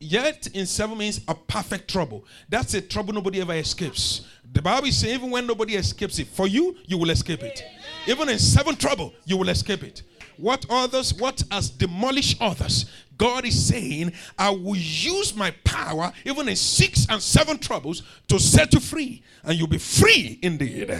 [0.00, 2.26] Yet in seven means a perfect trouble.
[2.48, 4.26] That's a trouble nobody ever escapes.
[4.52, 7.64] The Bible saying even when nobody escapes it, for you, you will escape it.
[8.06, 10.02] Even in seven trouble, you will escape it.
[10.36, 12.86] What others, what has demolished others,
[13.16, 18.38] God is saying, I will use my power even in six and seven troubles to
[18.38, 20.90] set you free, and you'll be free indeed.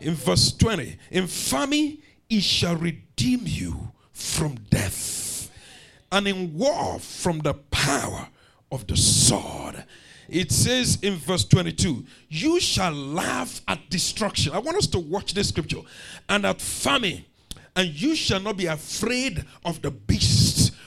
[0.00, 5.50] In verse 20, in famine, he shall redeem you from death
[6.12, 8.28] and in war from the power
[8.70, 9.84] of the sword.
[10.28, 14.52] It says in verse 22, You shall laugh at destruction.
[14.52, 15.80] I want us to watch this scripture.
[16.28, 17.24] And at famine,
[17.76, 20.35] and you shall not be afraid of the beasts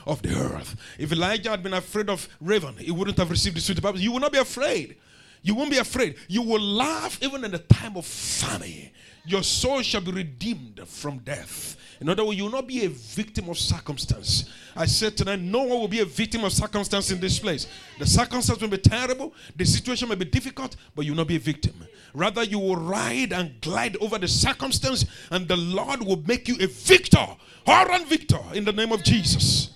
[0.06, 0.76] of the earth.
[0.98, 3.98] If Elijah had been afraid of raven, he wouldn't have received the sweet Bible.
[3.98, 4.96] You will not be afraid.
[5.42, 6.16] You won't be afraid.
[6.28, 8.90] You will laugh even in the time of famine.
[9.26, 11.76] Your soul shall be redeemed from death.
[12.00, 14.48] In other words, you will not be a victim of circumstance.
[14.74, 17.66] I said tonight, no one will be a victim of circumstance in this place.
[17.98, 21.36] The circumstance may be terrible, the situation may be difficult, but you will not be
[21.36, 21.74] a victim.
[22.14, 26.56] Rather, you will ride and glide over the circumstance, and the Lord will make you
[26.60, 27.26] a victor,
[27.66, 29.70] or victor, in the name of Jesus.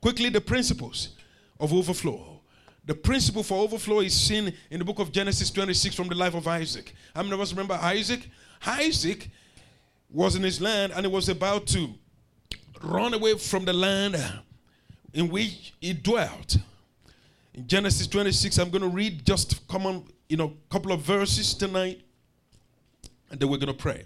[0.00, 1.10] Quickly, the principles
[1.58, 2.40] of overflow.
[2.84, 6.34] The principle for overflow is seen in the book of Genesis 26 from the life
[6.34, 6.94] of Isaac.
[7.14, 8.28] How many of us remember Isaac?
[8.64, 9.28] Isaac
[10.08, 11.88] was in his land and he was about to
[12.82, 14.16] run away from the land
[15.12, 16.58] in which he dwelt.
[17.54, 21.54] In Genesis 26, I'm going to read just common, you know, a couple of verses
[21.54, 22.02] tonight,
[23.30, 24.04] and then we're going to pray.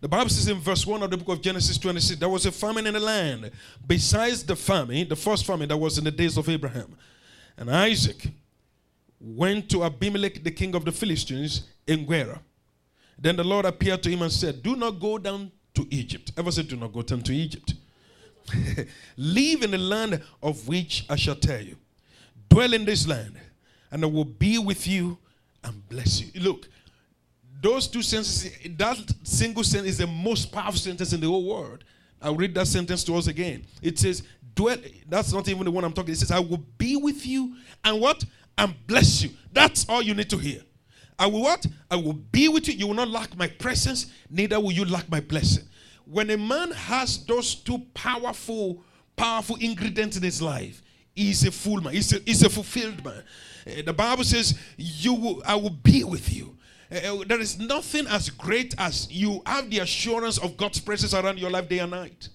[0.00, 2.52] The Bible says in verse 1 of the book of Genesis 26, there was a
[2.52, 3.50] famine in the land,
[3.86, 6.96] besides the famine, the first famine that was in the days of Abraham.
[7.56, 8.28] And Isaac
[9.20, 12.38] went to Abimelech, the king of the Philistines, in Gerar.
[13.18, 16.30] Then the Lord appeared to him and said, Do not go down to Egypt.
[16.36, 17.74] Ever said, Do not go down to Egypt.
[19.16, 21.76] Live in the land of which I shall tell you.
[22.48, 23.34] Dwell in this land,
[23.90, 25.18] and I will be with you
[25.64, 26.40] and bless you.
[26.40, 26.68] Look,
[27.60, 31.84] those two sentences, that single sentence is the most powerful sentence in the whole world.
[32.20, 33.64] I'll read that sentence to us again.
[33.82, 34.22] It says,
[34.54, 34.76] dwell,
[35.08, 36.12] that's not even the one I'm talking.
[36.12, 38.24] It says, I will be with you and what?
[38.56, 39.30] And bless you.
[39.52, 40.62] That's all you need to hear.
[41.18, 41.66] I will what?
[41.90, 42.74] I will be with you.
[42.74, 45.64] You will not lack my presence, neither will you lack my blessing.
[46.04, 48.82] When a man has those two powerful,
[49.16, 50.82] powerful ingredients in his life,
[51.14, 51.92] he's a full man.
[51.92, 53.22] He's a, he's a fulfilled man.
[53.66, 56.56] Uh, the Bible says, "You, will, I will be with you."
[56.90, 61.38] Uh, there is nothing as great as you have the assurance of God's presence around
[61.38, 62.28] your life day and night.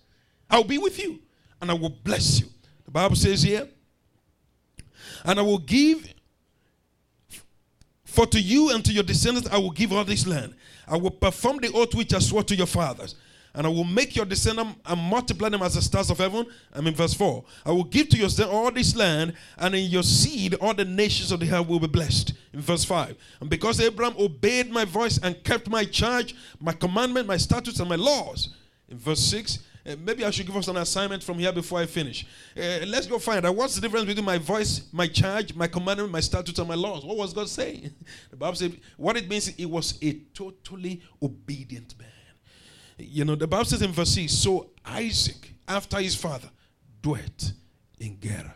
[0.50, 1.20] I'll be with you,
[1.62, 2.48] and I will bless you.
[2.86, 3.68] The Bible says here,
[5.26, 6.14] and I will give
[8.06, 10.54] for to you and to your descendants I will give all this land.
[10.88, 13.16] I will perform the oath which I swore to your fathers.
[13.56, 16.46] And I will make your descendants and multiply them as the stars of heaven.
[16.74, 17.44] I'm in verse 4.
[17.66, 21.32] I will give to your all this land, and in your seed all the nations
[21.32, 22.34] of the earth will be blessed.
[22.52, 23.16] In verse 5.
[23.42, 27.90] And because Abraham obeyed my voice and kept my charge, my commandment, my statutes, and
[27.90, 28.50] my laws.
[28.90, 29.60] In verse 6.
[29.86, 32.26] Uh, maybe I should give us an assignment from here before I finish.
[32.58, 36.10] Uh, let's go find out what's the difference between my voice, my charge, my commandment,
[36.10, 37.04] my statutes, and my laws.
[37.04, 37.94] What was God saying?
[38.32, 39.50] the Bible says what it means.
[39.50, 42.08] It was a totally obedient man.
[43.10, 46.50] You know, the Bible says in verse 6, so Isaac after his father,
[47.02, 47.54] dwelt
[48.00, 48.56] in Gerar.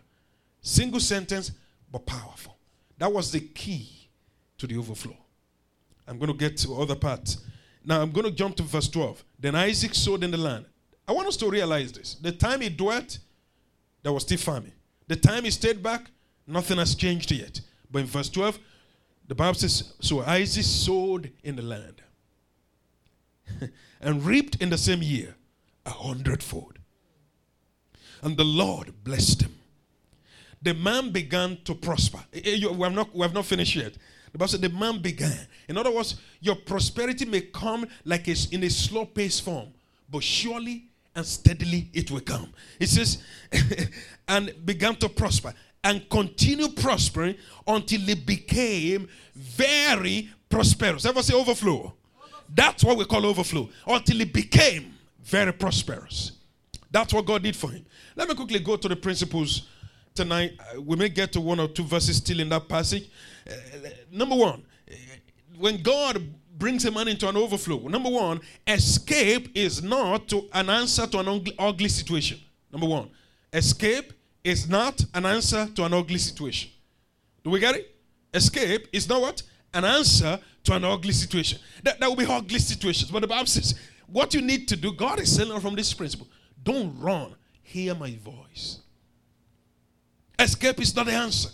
[0.61, 1.51] Single sentence,
[1.91, 2.57] but powerful.
[2.97, 4.09] That was the key
[4.57, 5.15] to the overflow.
[6.07, 7.39] I'm going to get to other parts.
[7.85, 9.23] Now I'm going to jump to verse 12.
[9.39, 10.65] Then Isaac sowed in the land.
[11.07, 12.15] I want us to realize this.
[12.15, 13.19] The time he dwelt,
[14.03, 14.73] there was still famine.
[15.07, 16.09] The time he stayed back,
[16.45, 17.61] nothing has changed yet.
[17.89, 18.59] But in verse 12,
[19.27, 22.01] the Bible says, So Isaac sowed in the land
[24.01, 25.35] and reaped in the same year
[25.85, 26.79] a hundredfold.
[28.21, 29.55] And the Lord blessed him.
[30.61, 32.19] The man began to prosper.
[32.33, 33.93] Eh, eh, we have not, we have not finished yet.
[34.31, 35.47] The Bible said the man began.
[35.67, 39.69] In other words, your prosperity may come like a, in a slow paced form,
[40.09, 40.85] but surely
[41.15, 42.53] and steadily it will come.
[42.79, 43.23] It says,
[44.27, 47.35] and began to prosper and continue prospering
[47.65, 51.05] until it became very prosperous.
[51.05, 51.93] Ever say overflow?
[52.53, 53.69] That's what we call overflow.
[53.85, 54.93] Until it became
[55.23, 56.33] very prosperous.
[56.89, 57.85] That's what God did for him.
[58.15, 59.67] Let me quickly go to the principles
[60.15, 60.53] tonight.
[60.59, 63.09] Uh, we may get to one or two verses still in that passage.
[63.49, 63.53] Uh,
[64.11, 64.63] number one,
[65.57, 66.23] when God
[66.57, 71.19] brings a man into an overflow, number one, escape is not to an answer to
[71.19, 72.39] an ugly, ugly situation.
[72.71, 73.09] Number one,
[73.53, 76.71] escape is not an answer to an ugly situation.
[77.43, 77.95] Do we get it?
[78.33, 79.43] Escape is not what?
[79.73, 81.59] An answer to an ugly situation.
[81.83, 83.11] That, that will be ugly situations.
[83.11, 83.75] But the Bible says,
[84.07, 86.27] what you need to do, God is saying from this principle.
[86.63, 87.35] Don't run.
[87.61, 88.79] Hear my voice.
[90.39, 91.49] Escape is not the answer.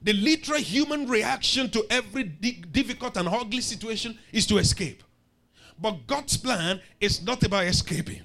[0.00, 5.02] The literal human reaction to every difficult and ugly situation is to escape.
[5.78, 8.22] But God's plan is not about escaping.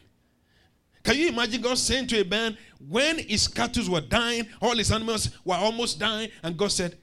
[1.04, 4.92] Can you imagine God saying to a man, when his cattle were dying, all his
[4.92, 6.98] animals were almost dying, and God said,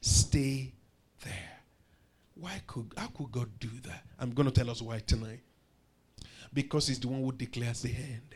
[0.00, 0.73] Stay.
[2.44, 4.04] Why could how could God do that?
[4.20, 5.40] I'm going to tell us why tonight.
[6.52, 8.34] Because he's the one who declares the end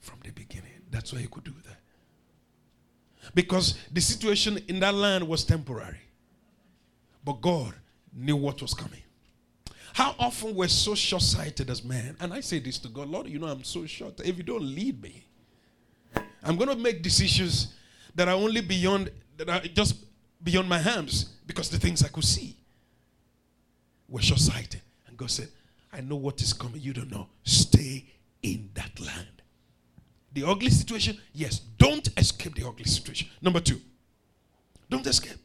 [0.00, 0.72] from the beginning.
[0.90, 1.76] That's why he could do that.
[3.34, 6.00] Because the situation in that land was temporary.
[7.22, 7.74] But God
[8.14, 9.02] knew what was coming.
[9.92, 12.16] How often we're so short sighted as men.
[12.20, 14.18] And I say this to God Lord, you know, I'm so short.
[14.24, 15.26] If you don't lead me,
[16.42, 17.74] I'm going to make decisions
[18.14, 19.96] that are only beyond, that are just
[20.42, 22.56] beyond my hands because the things I could see
[24.12, 24.82] were short sighted.
[25.08, 25.48] And God said,
[25.92, 26.80] I know what is coming.
[26.80, 27.28] You don't know.
[27.42, 28.04] Stay
[28.42, 29.42] in that land.
[30.34, 33.28] The ugly situation, yes, don't escape the ugly situation.
[33.40, 33.80] Number two,
[34.88, 35.38] don't escape.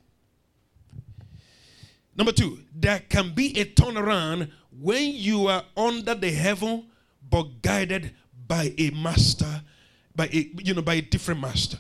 [2.15, 4.49] Number two, there can be a turnaround
[4.80, 6.86] when you are under the heaven
[7.30, 8.13] but guided
[8.47, 9.61] by a master,
[10.15, 11.78] by a you know, by a different master.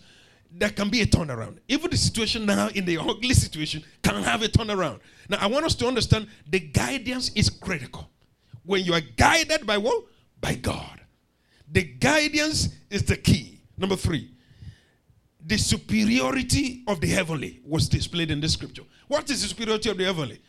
[0.57, 1.59] There can be a turnaround.
[1.67, 4.99] Even the situation now in the ugly situation can have a turnaround.
[5.29, 8.09] Now I want us to understand the guidance is critical.
[8.65, 10.05] When you are guided by what?
[10.41, 11.01] By God.
[11.71, 13.61] The guidance is the key.
[13.77, 14.31] Number three,
[15.45, 18.83] the superiority of the heavenly was displayed in the scripture.
[19.07, 20.41] What is the superiority of the heavenly?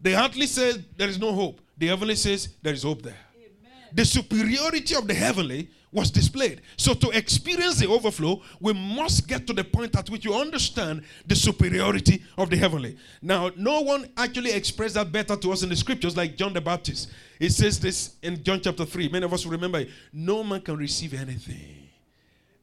[0.00, 1.60] The earthly says there is no hope.
[1.76, 3.18] The heavenly says there is hope there.
[3.36, 3.88] Amen.
[3.92, 6.60] The superiority of the heavenly was displayed.
[6.76, 11.02] So to experience the overflow, we must get to the point at which you understand
[11.26, 12.96] the superiority of the heavenly.
[13.20, 16.60] Now, no one actually expressed that better to us in the scriptures like John the
[16.60, 17.10] Baptist.
[17.38, 19.08] He says this in John chapter 3.
[19.08, 19.90] Many of us will remember it.
[20.12, 21.88] No man can receive anything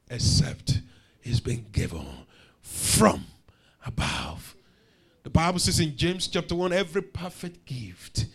[0.09, 0.79] except
[1.21, 2.07] he's been given
[2.61, 3.25] from
[3.85, 4.55] above.
[5.23, 8.27] The Bible says in James chapter 1 every perfect gift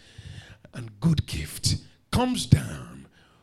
[0.74, 1.76] and good gift
[2.10, 3.01] comes down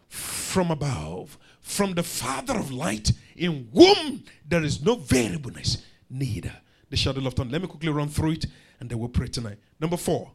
[0.10, 5.78] from above, from the Father of light, in whom there is no variableness,
[6.10, 6.54] neither
[6.90, 7.50] the shadow of turn.
[7.50, 8.46] Let me quickly run through it
[8.80, 9.58] and then we'll pray tonight.
[9.80, 10.32] Number four,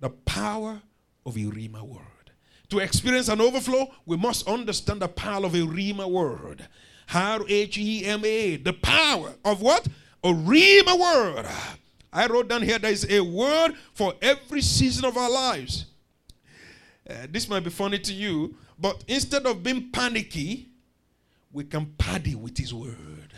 [0.00, 0.80] the power
[1.24, 2.02] of a Rhema word.
[2.70, 6.68] To experience an overflow, we must understand the power of a Rhema word.
[7.14, 8.56] R H E M A.
[8.56, 9.88] The power of what?
[10.22, 11.46] A Rhema word.
[12.12, 15.86] I wrote down here there is a word for every season of our lives.
[17.08, 20.68] Uh, this might be funny to you, but instead of being panicky,
[21.52, 23.32] we can party with His word.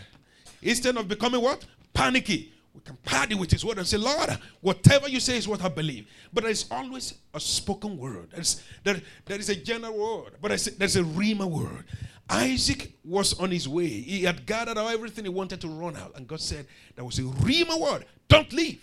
[0.63, 1.65] Instead of becoming what?
[1.95, 2.53] Panicky.
[2.75, 5.69] We can party with His word and say, Lord, whatever you say is what I
[5.69, 6.07] believe.
[6.33, 8.29] But there's always a spoken word.
[8.33, 11.85] There's, there, there is a general word, but there's there's a Rhema word.
[12.29, 13.89] Isaac was on his way.
[13.89, 16.13] He had gathered everything he wanted to run out.
[16.15, 18.05] And God said, There was a Rhema word.
[18.29, 18.81] Don't leave.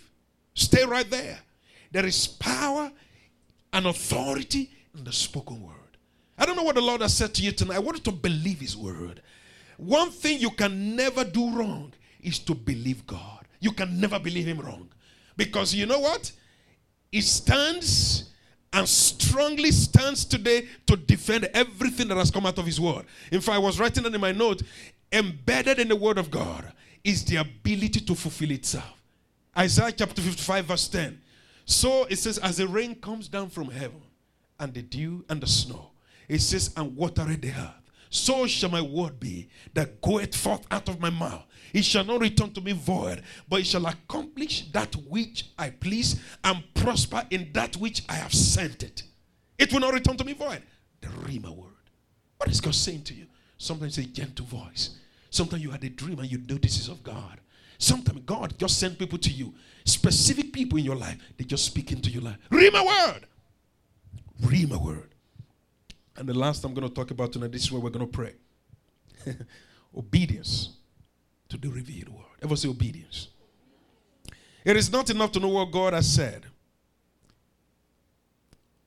[0.54, 1.38] Stay right there.
[1.90, 2.92] There is power
[3.72, 5.87] and authority in the spoken word.
[6.38, 7.76] I don't know what the Lord has said to you tonight.
[7.76, 9.22] I want you to believe His word.
[9.76, 13.46] One thing you can never do wrong is to believe God.
[13.60, 14.88] You can never believe Him wrong.
[15.36, 16.30] Because you know what?
[17.10, 18.30] He stands
[18.72, 23.06] and strongly stands today to defend everything that has come out of his word.
[23.32, 24.62] In fact, I was writing that in my note
[25.10, 26.70] embedded in the word of God
[27.02, 28.94] is the ability to fulfill itself.
[29.56, 31.20] Isaiah chapter 55, verse 10.
[31.64, 34.02] So it says, As the rain comes down from heaven,
[34.60, 35.90] and the dew and the snow,
[36.28, 40.88] it says, And watereth the earth, so shall my word be that goeth forth out
[40.88, 41.44] of my mouth.
[41.72, 46.20] It shall not return to me void, but it shall accomplish that which I please
[46.42, 49.02] and prosper in that which I have sent it.
[49.58, 50.62] It will not return to me void.
[51.00, 51.72] The Rhema word.
[52.38, 53.26] What is God saying to you?
[53.58, 54.96] Sometimes a gentle voice.
[55.30, 57.40] Sometimes you had a dream and you know this is of God.
[57.76, 59.54] Sometimes God just sent people to you,
[59.84, 61.18] specific people in your life.
[61.36, 62.38] They just speak into your life.
[62.50, 63.26] Rhema word.
[64.42, 65.14] Rhema word.
[66.18, 68.12] And the last I'm going to talk about tonight, this is where we're going to
[68.12, 68.34] pray.
[69.96, 70.70] obedience
[71.48, 72.24] to the revealed word.
[72.42, 73.28] Ever say obedience?
[74.64, 76.44] It is not enough to know what God has said,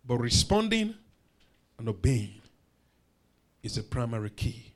[0.06, 0.94] but responding
[1.80, 2.42] and obeying
[3.64, 4.74] is the primary key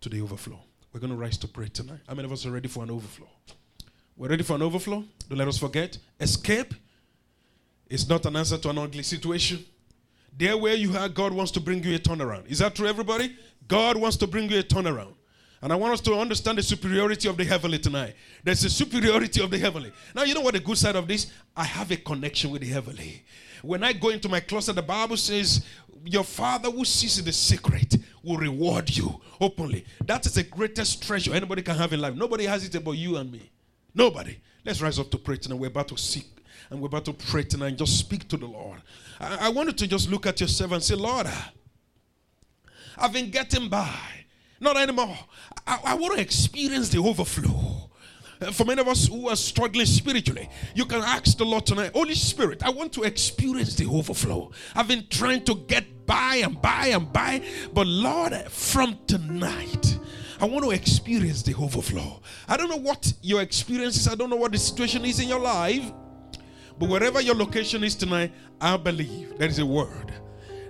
[0.00, 0.58] to the overflow.
[0.92, 2.00] We're going to rise to pray tonight.
[2.08, 3.28] How many of us are ready for an overflow?
[4.16, 5.04] We're ready for an overflow?
[5.28, 5.98] Don't let us forget.
[6.18, 6.72] Escape
[7.86, 9.62] is not an answer to an ugly situation.
[10.36, 12.46] There where you are, God wants to bring you a turnaround.
[12.46, 13.36] Is that true, everybody?
[13.68, 15.14] God wants to bring you a turnaround.
[15.62, 18.14] And I want us to understand the superiority of the heavenly tonight.
[18.44, 19.92] There's a superiority of the heavenly.
[20.14, 21.32] Now, you know what the good side of this?
[21.56, 23.24] I have a connection with the heavenly.
[23.62, 25.64] When I go into my closet, the Bible says,
[26.04, 29.86] Your father who sees the secret will reward you openly.
[30.04, 32.14] That is the greatest treasure anybody can have in life.
[32.14, 33.50] Nobody has it about you and me.
[33.94, 34.38] Nobody.
[34.64, 35.58] Let's rise up to pray tonight.
[35.58, 36.35] We're about to seek
[36.70, 38.82] and we're about to pray tonight and just speak to the Lord.
[39.20, 41.28] I, I wanted to just look at yourself and say, Lord,
[42.98, 43.98] I've been getting by.
[44.60, 45.18] Not anymore.
[45.66, 47.90] I, I want to experience the overflow.
[48.40, 51.92] Uh, for many of us who are struggling spiritually, you can ask the Lord tonight,
[51.94, 54.50] Holy Spirit, I want to experience the overflow.
[54.74, 57.42] I've been trying to get by and by and by,
[57.72, 59.98] but Lord, from tonight,
[60.38, 62.20] I want to experience the overflow.
[62.46, 65.28] I don't know what your experience is, I don't know what the situation is in
[65.28, 65.90] your life,
[66.78, 70.12] but wherever your location is tonight, I believe there is a word.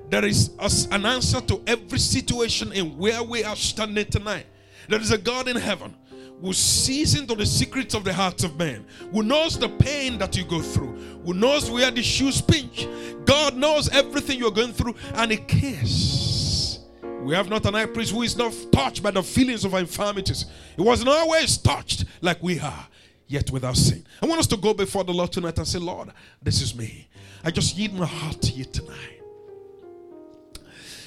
[0.09, 0.51] There is
[0.91, 4.47] an answer to every situation in where we are standing tonight.
[4.89, 5.95] There is a God in heaven
[6.41, 10.37] who sees into the secrets of the hearts of men, who knows the pain that
[10.37, 10.95] you go through,
[11.25, 12.87] who knows where the shoes pinch.
[13.25, 16.81] God knows everything you're going through, and He cares.
[17.23, 19.81] We have not an high priest who is not touched by the feelings of our
[19.81, 20.45] infirmities.
[20.77, 22.87] He wasn't always touched like we are
[23.27, 24.05] yet without sin.
[24.23, 26.11] I want us to go before the Lord tonight and say, Lord,
[26.43, 27.09] this is me.
[27.45, 29.21] I just yield my heart to you tonight.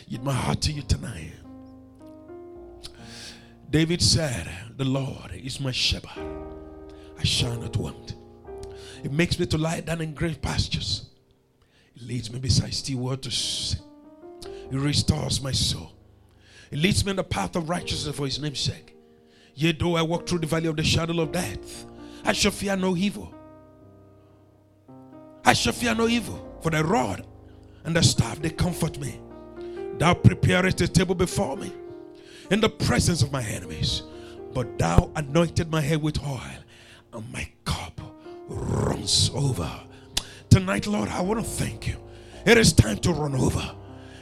[0.08, 1.34] Yield my heart to you tonight.
[3.70, 6.24] David said, The Lord is my shepherd.
[7.18, 8.16] I shall not want.
[9.04, 11.10] It makes me to lie down in green pastures.
[11.96, 13.78] It leads me beside still waters.
[14.44, 15.94] It restores my soul.
[16.72, 18.96] It leads me in the path of righteousness for his name's sake.
[19.56, 21.86] Yet though I walk through the valley of the shadow of death,
[22.24, 23.34] I shall fear no evil.
[25.46, 27.26] I shall fear no evil, for the rod
[27.84, 29.20] and the staff they comfort me.
[29.98, 31.74] Thou preparest a table before me
[32.52, 34.04] in the presence of my enemies.
[34.54, 36.42] But thou anointed my head with oil,
[37.14, 38.00] and my cup
[38.48, 39.70] runs over.
[40.50, 41.98] Tonight, Lord, I want to thank you.
[42.46, 43.76] It is time to run over.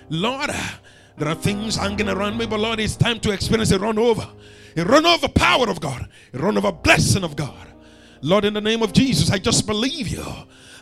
[0.10, 0.70] Lord, uh,
[1.18, 4.28] there are things hanging around me, but Lord, it's time to experience a run over.
[4.76, 7.68] A run over power of God, a run over blessing of God.
[8.22, 10.26] Lord, in the name of Jesus, I just believe you.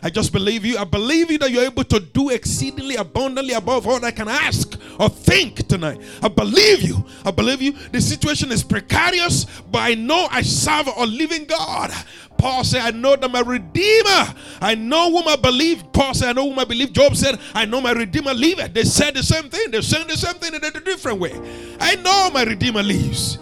[0.02, 0.76] I just believe you.
[0.78, 4.78] I believe you that you're able to do exceedingly abundantly above all I can ask
[5.00, 6.00] or think tonight.
[6.22, 7.04] I believe you.
[7.24, 7.72] I believe you.
[7.72, 11.90] The situation is precarious, but I know I serve a living God.
[12.38, 15.82] Paul said, I know that my Redeemer, I know whom I believe.
[15.92, 16.92] Paul said, I know whom I believe.
[16.92, 18.74] Job said, I know my Redeemer liveth.
[18.74, 19.70] They said the same thing.
[19.70, 21.32] They're saying the same thing in a different way.
[21.80, 23.38] I know my Redeemer lives.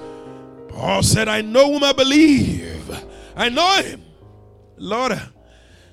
[0.68, 2.73] Paul said, I know whom I believe.
[3.36, 4.02] I know him.
[4.76, 5.20] Lord,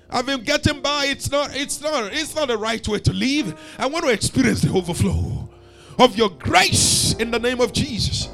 [0.10, 1.06] I've been getting by.
[1.06, 3.60] It's not, it's not, it's not the right way to live.
[3.78, 5.50] I want to experience the overflow
[5.98, 8.30] of your grace in the name of Jesus.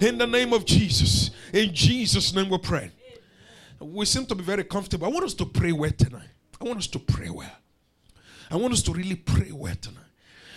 [0.00, 1.30] In the name of Jesus.
[1.52, 2.90] In Jesus' name we pray.
[3.78, 5.06] We seem to be very comfortable.
[5.06, 6.28] I want us to pray well tonight.
[6.60, 7.50] I want us to pray well.
[8.50, 9.98] I want us to really pray well tonight.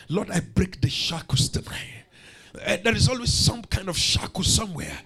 [0.09, 2.03] Lord, I break the shackles tonight.
[2.55, 4.97] Uh, there is always some kind of shackle somewhere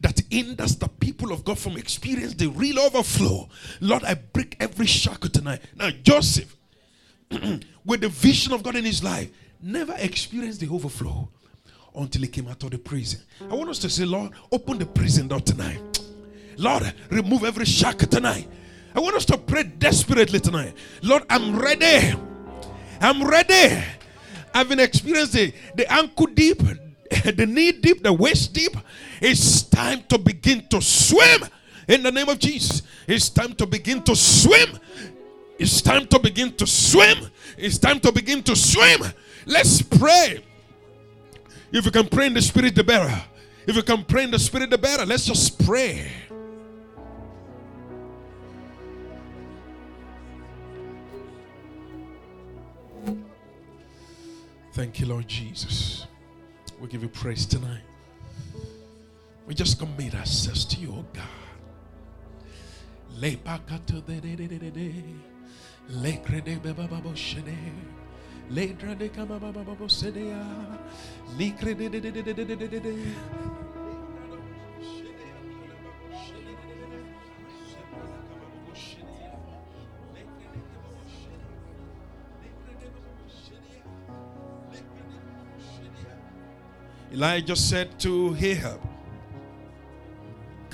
[0.00, 3.48] that hinders the people of God from experiencing the real overflow.
[3.80, 5.62] Lord, I break every shackle tonight.
[5.74, 6.56] Now, Joseph,
[7.84, 9.30] with the vision of God in his life,
[9.62, 11.28] never experienced the overflow
[11.94, 13.20] until he came out of the prison.
[13.50, 15.80] I want us to say, Lord, open the prison door tonight.
[16.56, 18.48] Lord, remove every shackle tonight.
[18.94, 20.74] I want us to pray desperately tonight.
[21.02, 22.14] Lord, I'm ready
[23.00, 23.82] I'm ready.
[24.54, 26.58] Having experienced the, the ankle deep,
[27.24, 28.76] the knee deep, the waist deep,
[29.20, 31.42] it's time to begin to swim
[31.88, 32.82] in the name of Jesus.
[33.06, 34.78] It's time to begin to swim.
[35.58, 37.30] It's time to begin to swim.
[37.56, 39.00] It's time to begin to swim.
[39.46, 40.44] Let's pray.
[41.72, 43.22] If you can pray in the spirit, the better.
[43.66, 45.04] If you can pray in the spirit, the better.
[45.04, 46.10] Let's just pray.
[54.72, 56.06] Thank you, Lord Jesus.
[56.78, 57.80] We give you praise tonight.
[59.46, 61.24] We just commit ourselves to you, oh God.
[87.12, 88.80] Elijah said to Ahab,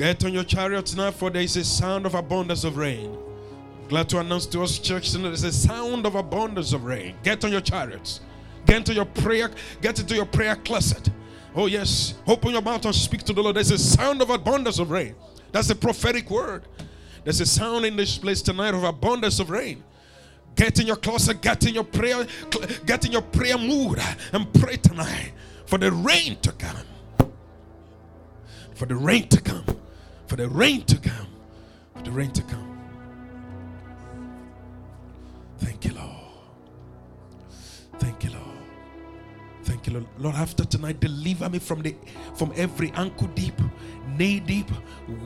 [0.03, 3.17] Get on your chariots now, for there is a sound of abundance of rain.
[3.89, 7.15] Glad to announce to us, church, tonight there's a sound of abundance of rain.
[7.23, 8.19] Get on your chariots.
[8.67, 9.49] Get into your prayer,
[9.81, 11.09] get into your prayer closet.
[11.55, 12.15] Oh, yes.
[12.27, 13.55] Open your mouth and speak to the Lord.
[13.55, 15.15] There's a sound of abundance of rain.
[15.53, 16.65] That's a prophetic word.
[17.23, 19.85] There's a sound in this place tonight of abundance of rain.
[20.57, 22.27] Get in your closet, get in your prayer,
[22.87, 24.01] get in your prayer mood
[24.33, 25.31] and pray tonight
[25.65, 26.77] for the rain to come.
[28.75, 29.65] For the rain to come.
[30.33, 31.27] For the rain to come.
[31.95, 32.79] For the rain to come.
[35.59, 36.09] Thank you, Lord.
[37.99, 38.59] Thank you, Lord.
[39.65, 40.07] Thank you, Lord.
[40.17, 41.95] Lord, after tonight, deliver me from the
[42.35, 43.61] from every ankle deep,
[44.23, 44.71] knee deep,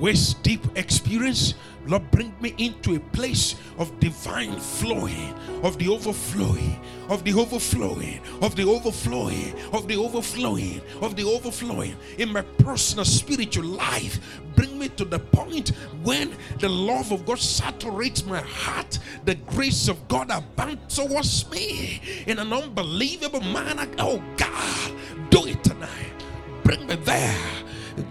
[0.01, 1.53] waist deep experience.
[1.87, 6.81] Lord, bring me into a place of divine flowing, of the overflowing,
[7.11, 13.05] of the overflowing, of the overflowing, of the overflowing, of the overflowing in my personal
[13.05, 14.19] spiritual life.
[14.57, 15.69] Bring me to the point
[16.03, 22.01] when the love of God saturates my heart, the grace of God abounds towards me
[22.27, 23.87] in an unbelievable manner.
[23.99, 24.93] Oh God,
[25.29, 26.17] do it tonight.
[26.65, 27.37] Bring me there.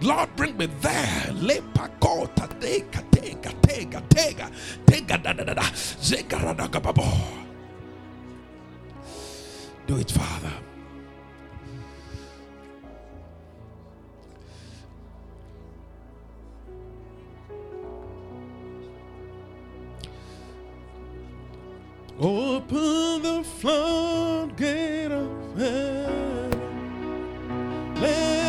[0.02, 1.32] Lord, bring me there.
[1.32, 2.46] Lepakota
[5.22, 5.62] da da da da.
[9.86, 10.52] Do it, Father.
[22.18, 26.50] Open the floodgate of heaven.
[28.00, 28.45] Let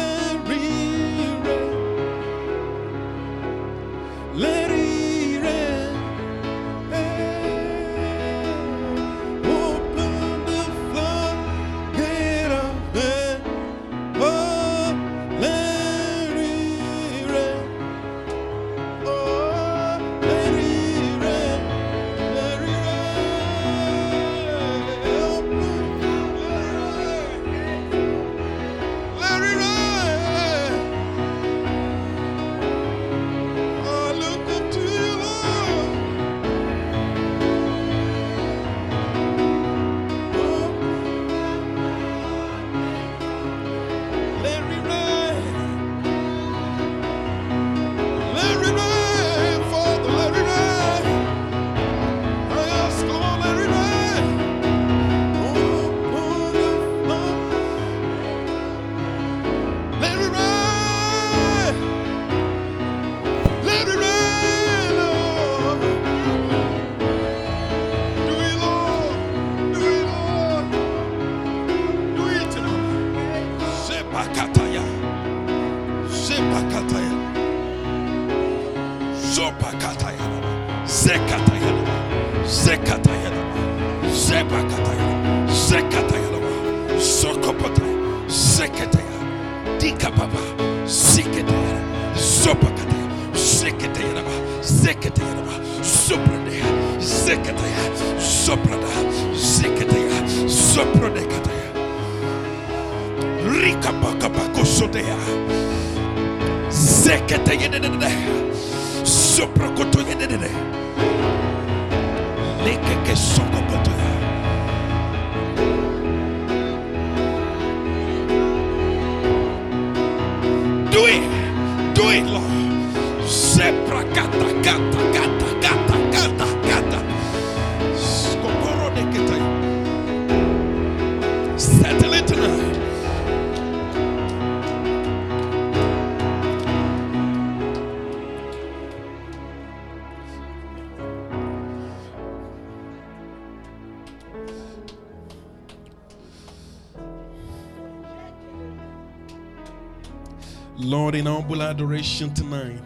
[151.68, 152.82] adoration tonight,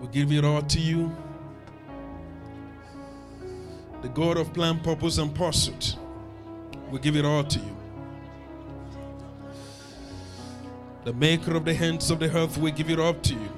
[0.00, 1.14] we give it all to you.
[4.02, 5.96] The God of plan, purpose, and pursuit,
[6.90, 7.76] we give it all to you.
[11.04, 13.52] The maker of the hands of the earth, we give it up to you.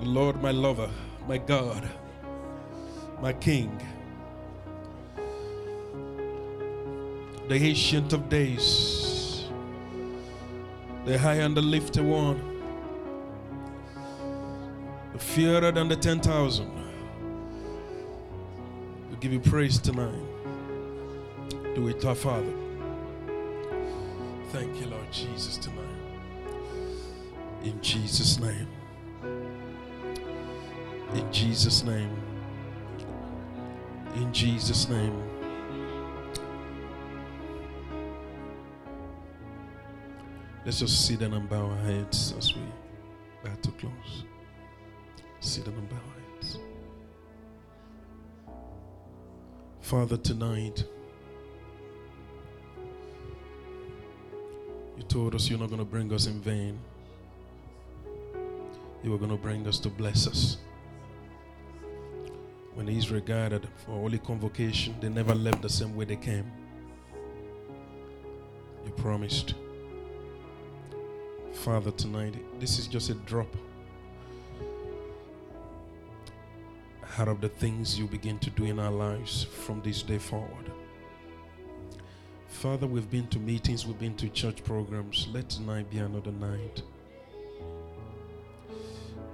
[0.00, 0.90] The Lord, my lover,
[1.28, 1.88] my God,
[3.22, 3.80] my King,
[7.48, 9.44] the ancient of days,
[11.04, 12.40] the high and the lifted one,
[15.12, 16.68] the fairer than the 10,000.
[19.10, 20.12] We give you praise tonight.
[21.74, 22.52] Do it, our Father.
[24.50, 25.84] Thank you, Lord Jesus, tonight.
[27.62, 28.68] In Jesus' name.
[31.14, 32.16] In Jesus' name.
[34.16, 35.35] In Jesus' name.
[40.66, 42.60] Let's just sit down and bow our heads as we
[43.40, 44.24] about to close.
[45.38, 46.58] Sit down and bow our heads.
[49.80, 50.82] Father, tonight,
[54.96, 56.80] you told us you're not going to bring us in vain.
[59.04, 60.56] You were going to bring us to bless us.
[62.74, 66.50] When Israel gathered for holy convocation, they never left the same way they came.
[68.84, 69.54] You promised.
[71.66, 73.48] Father, tonight, this is just a drop
[77.18, 80.70] out of the things you begin to do in our lives from this day forward.
[82.46, 85.26] Father, we've been to meetings, we've been to church programs.
[85.32, 86.82] Let tonight be another night.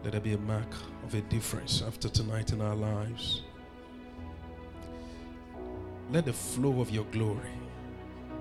[0.03, 0.73] Let there be a mark
[1.05, 3.43] of a difference after tonight in our lives.
[6.11, 7.53] Let the flow of your glory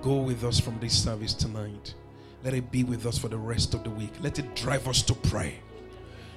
[0.01, 1.93] go with us from this service tonight.
[2.43, 4.13] Let it be with us for the rest of the week.
[4.21, 5.59] Let it drive us to pray.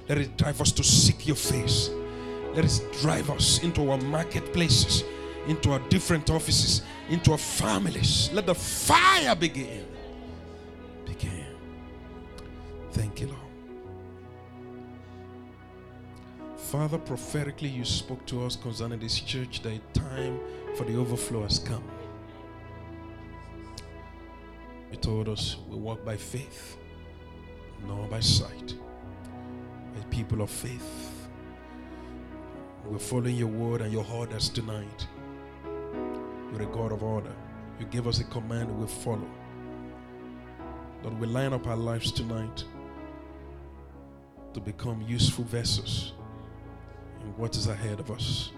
[0.08, 1.90] Let it drive us to seek your face.
[2.54, 5.02] Let it drive us into our marketplaces,
[5.46, 8.30] into our different offices, into our families.
[8.32, 9.86] Let the fire begin.
[11.06, 11.46] Begin.
[12.92, 13.40] Thank you, Lord.
[16.56, 20.38] Father, prophetically, you spoke to us concerning this church that time
[20.76, 21.84] for the overflow has come.
[25.04, 26.78] Told us we walk by faith,
[27.86, 28.74] not by sight.
[29.98, 31.28] As people of faith,
[32.86, 35.06] we're following your word and your orders tonight.
[36.50, 37.34] You're a God of order.
[37.78, 39.28] You give us a command we follow.
[41.02, 42.64] Lord, we line up our lives tonight
[44.54, 46.14] to become useful vessels
[47.20, 48.52] in what is ahead of us.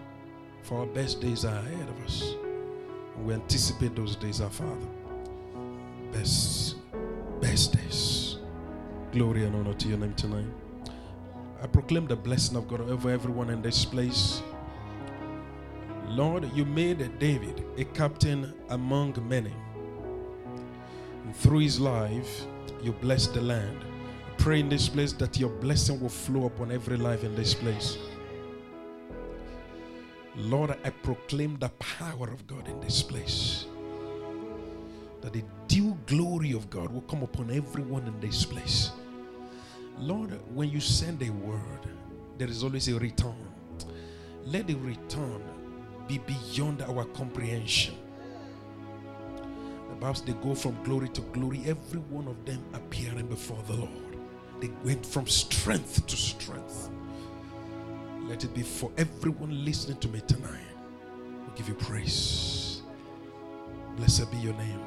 [0.62, 2.36] For our best days are ahead of us.
[3.24, 5.05] We anticipate those days, our Father.
[6.16, 6.76] Best,
[7.42, 8.36] best days.
[9.12, 10.46] Glory and honor to your name tonight.
[11.62, 14.40] I proclaim the blessing of God over everyone in this place.
[16.08, 19.52] Lord, you made David a captain among many.
[21.24, 22.46] And through his life,
[22.82, 23.84] you blessed the land.
[24.38, 27.98] Pray in this place that your blessing will flow upon every life in this place.
[30.34, 33.66] Lord, I proclaim the power of God in this place.
[35.22, 38.90] That the due glory of God will come upon everyone in this place.
[39.98, 41.88] Lord, when you send a word,
[42.38, 43.34] there is always a return.
[44.44, 45.42] Let the return
[46.06, 47.94] be beyond our comprehension.
[50.00, 53.90] Perhaps they go from glory to glory, every one of them appearing before the Lord.
[54.60, 56.90] They went from strength to strength.
[58.28, 60.66] Let it be for everyone listening to me tonight.
[61.48, 62.82] We give you praise.
[63.96, 64.85] Blessed be your name.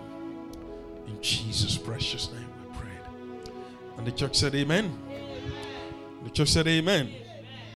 [1.10, 3.54] In Jesus' precious name we prayed.
[3.98, 4.98] And the church said, Amen.
[6.24, 7.12] The church said, Amen.